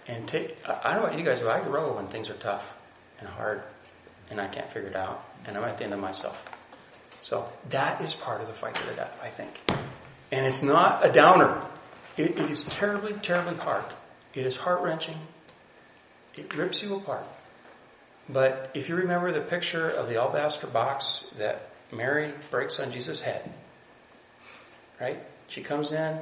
[0.07, 2.67] And take, I don't know about you guys, but I grow when things are tough
[3.21, 3.63] and hard
[4.31, 6.45] and I can't figure it out and I'm at the end of myself.
[7.21, 9.61] So that is part of the fight to the death, I think.
[10.31, 11.63] And it's not a downer.
[12.17, 13.85] It, it is terribly, terribly hard.
[14.35, 15.19] It is heart wrenching.
[16.35, 17.25] It rips you apart.
[18.29, 23.21] But if you remember the picture of the alabaster box that Mary breaks on Jesus'
[23.21, 23.51] head,
[25.01, 25.23] right?
[25.47, 26.19] She comes in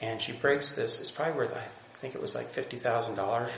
[0.00, 1.00] and she breaks this.
[1.00, 1.64] It's probably worth, I
[1.98, 3.50] think it was like $50,000.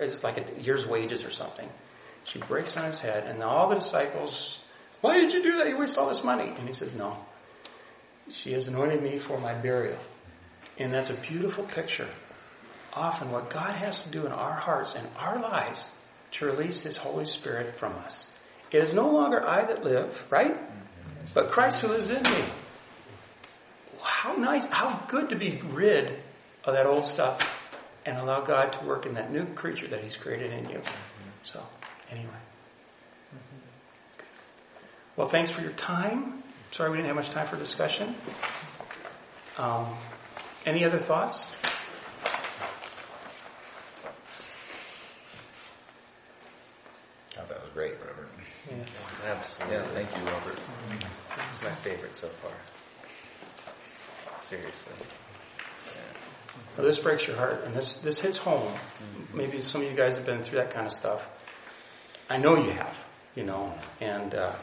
[0.00, 1.68] It's like a year's wages or something.
[2.24, 4.58] She breaks on his head and all the disciples
[5.00, 5.68] Why did you do that?
[5.68, 6.48] You waste all this money.
[6.48, 7.16] And he says, No.
[8.28, 9.98] She has anointed me for my burial.
[10.78, 12.08] And that's a beautiful picture.
[12.92, 15.90] Often what God has to do in our hearts and our lives
[16.32, 18.26] to release His Holy Spirit from us.
[18.70, 20.56] It is no longer I that live, right?
[21.34, 22.44] But Christ who lives in me.
[24.02, 26.18] How nice, how good to be rid
[26.64, 27.40] of that old stuff
[28.04, 30.80] and allow God to work in that new creature that He's created in you.
[31.42, 31.62] So,
[32.10, 32.28] anyway.
[35.16, 36.42] Well, thanks for your time.
[36.72, 38.14] Sorry we didn't have much time for discussion.
[39.56, 39.96] Um,
[40.66, 41.54] any other thoughts?
[47.38, 48.30] Oh, that was great, Robert.
[49.26, 49.76] Absolutely.
[49.76, 50.58] Yeah, thank you, Robert.
[51.46, 52.52] It's my favorite so far.
[54.48, 54.92] Seriously.
[56.76, 58.72] Well, this breaks your heart, and this this hits home.
[58.72, 59.36] Mm-hmm.
[59.36, 61.28] Maybe some of you guys have been through that kind of stuff.
[62.30, 62.96] I know you have,
[63.34, 64.54] you know, and uh,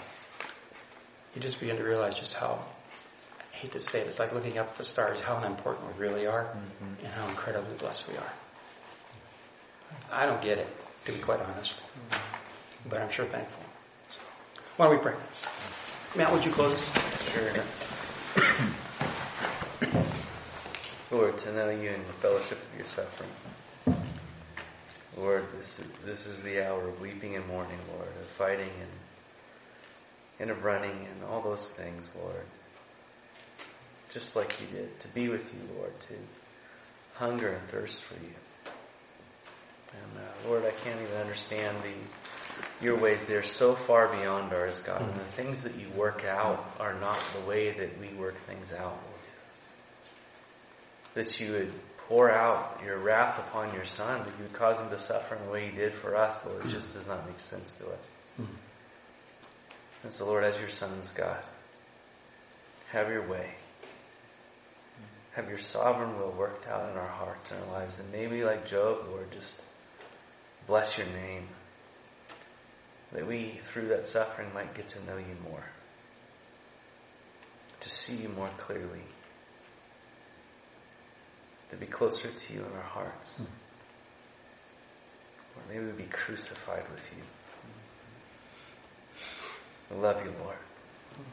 [1.35, 2.65] you just begin to realize just how.
[3.53, 6.01] I hate to say it, it's like looking up at the stars, how unimportant we
[6.01, 7.05] really are, mm-hmm.
[7.05, 8.33] and how incredibly blessed we are.
[10.11, 10.67] I don't get it,
[11.05, 12.42] to be quite honest, mm-hmm.
[12.89, 13.63] But I'm sure thankful.
[14.77, 15.15] Why don't we pray?
[16.15, 16.83] Matt, would you close?
[17.31, 17.53] Sure.
[21.11, 23.29] Lord, to know you in the fellowship of your suffering.
[25.15, 28.89] Lord, this is, this is the hour of weeping and mourning, Lord, of fighting and,
[30.39, 32.45] and of running and all those things, Lord.
[34.11, 36.13] Just like you did, to be with you, Lord, to
[37.15, 38.33] hunger and thirst for you.
[39.93, 41.93] And uh, Lord, I can't even understand the
[42.81, 43.25] your ways.
[43.25, 45.01] They're so far beyond ours, God.
[45.01, 48.71] And the things that you work out are not the way that we work things
[48.73, 48.99] out,
[51.13, 51.73] that you would
[52.09, 55.45] pour out your wrath upon your son, that you would cause him to suffer in
[55.45, 58.11] the way he did for us, Lord, just does not make sense to us.
[60.03, 61.41] And so, Lord, as your sons, God,
[62.91, 63.51] have your way.
[65.31, 67.99] Have your sovereign will worked out in our hearts and our lives.
[67.99, 69.59] And maybe like Job, Lord, just
[70.67, 71.47] bless your name.
[73.13, 75.63] That we, through that suffering, might get to know you more.
[77.79, 79.03] To see you more clearly
[81.73, 83.31] to be closer to you in our hearts.
[83.31, 83.43] Hmm.
[85.55, 87.23] Or maybe we be crucified with you.
[89.89, 90.57] We love you, Lord.
[91.15, 91.23] Hmm.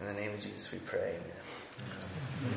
[0.00, 2.54] In the name of Jesus we pray, amen.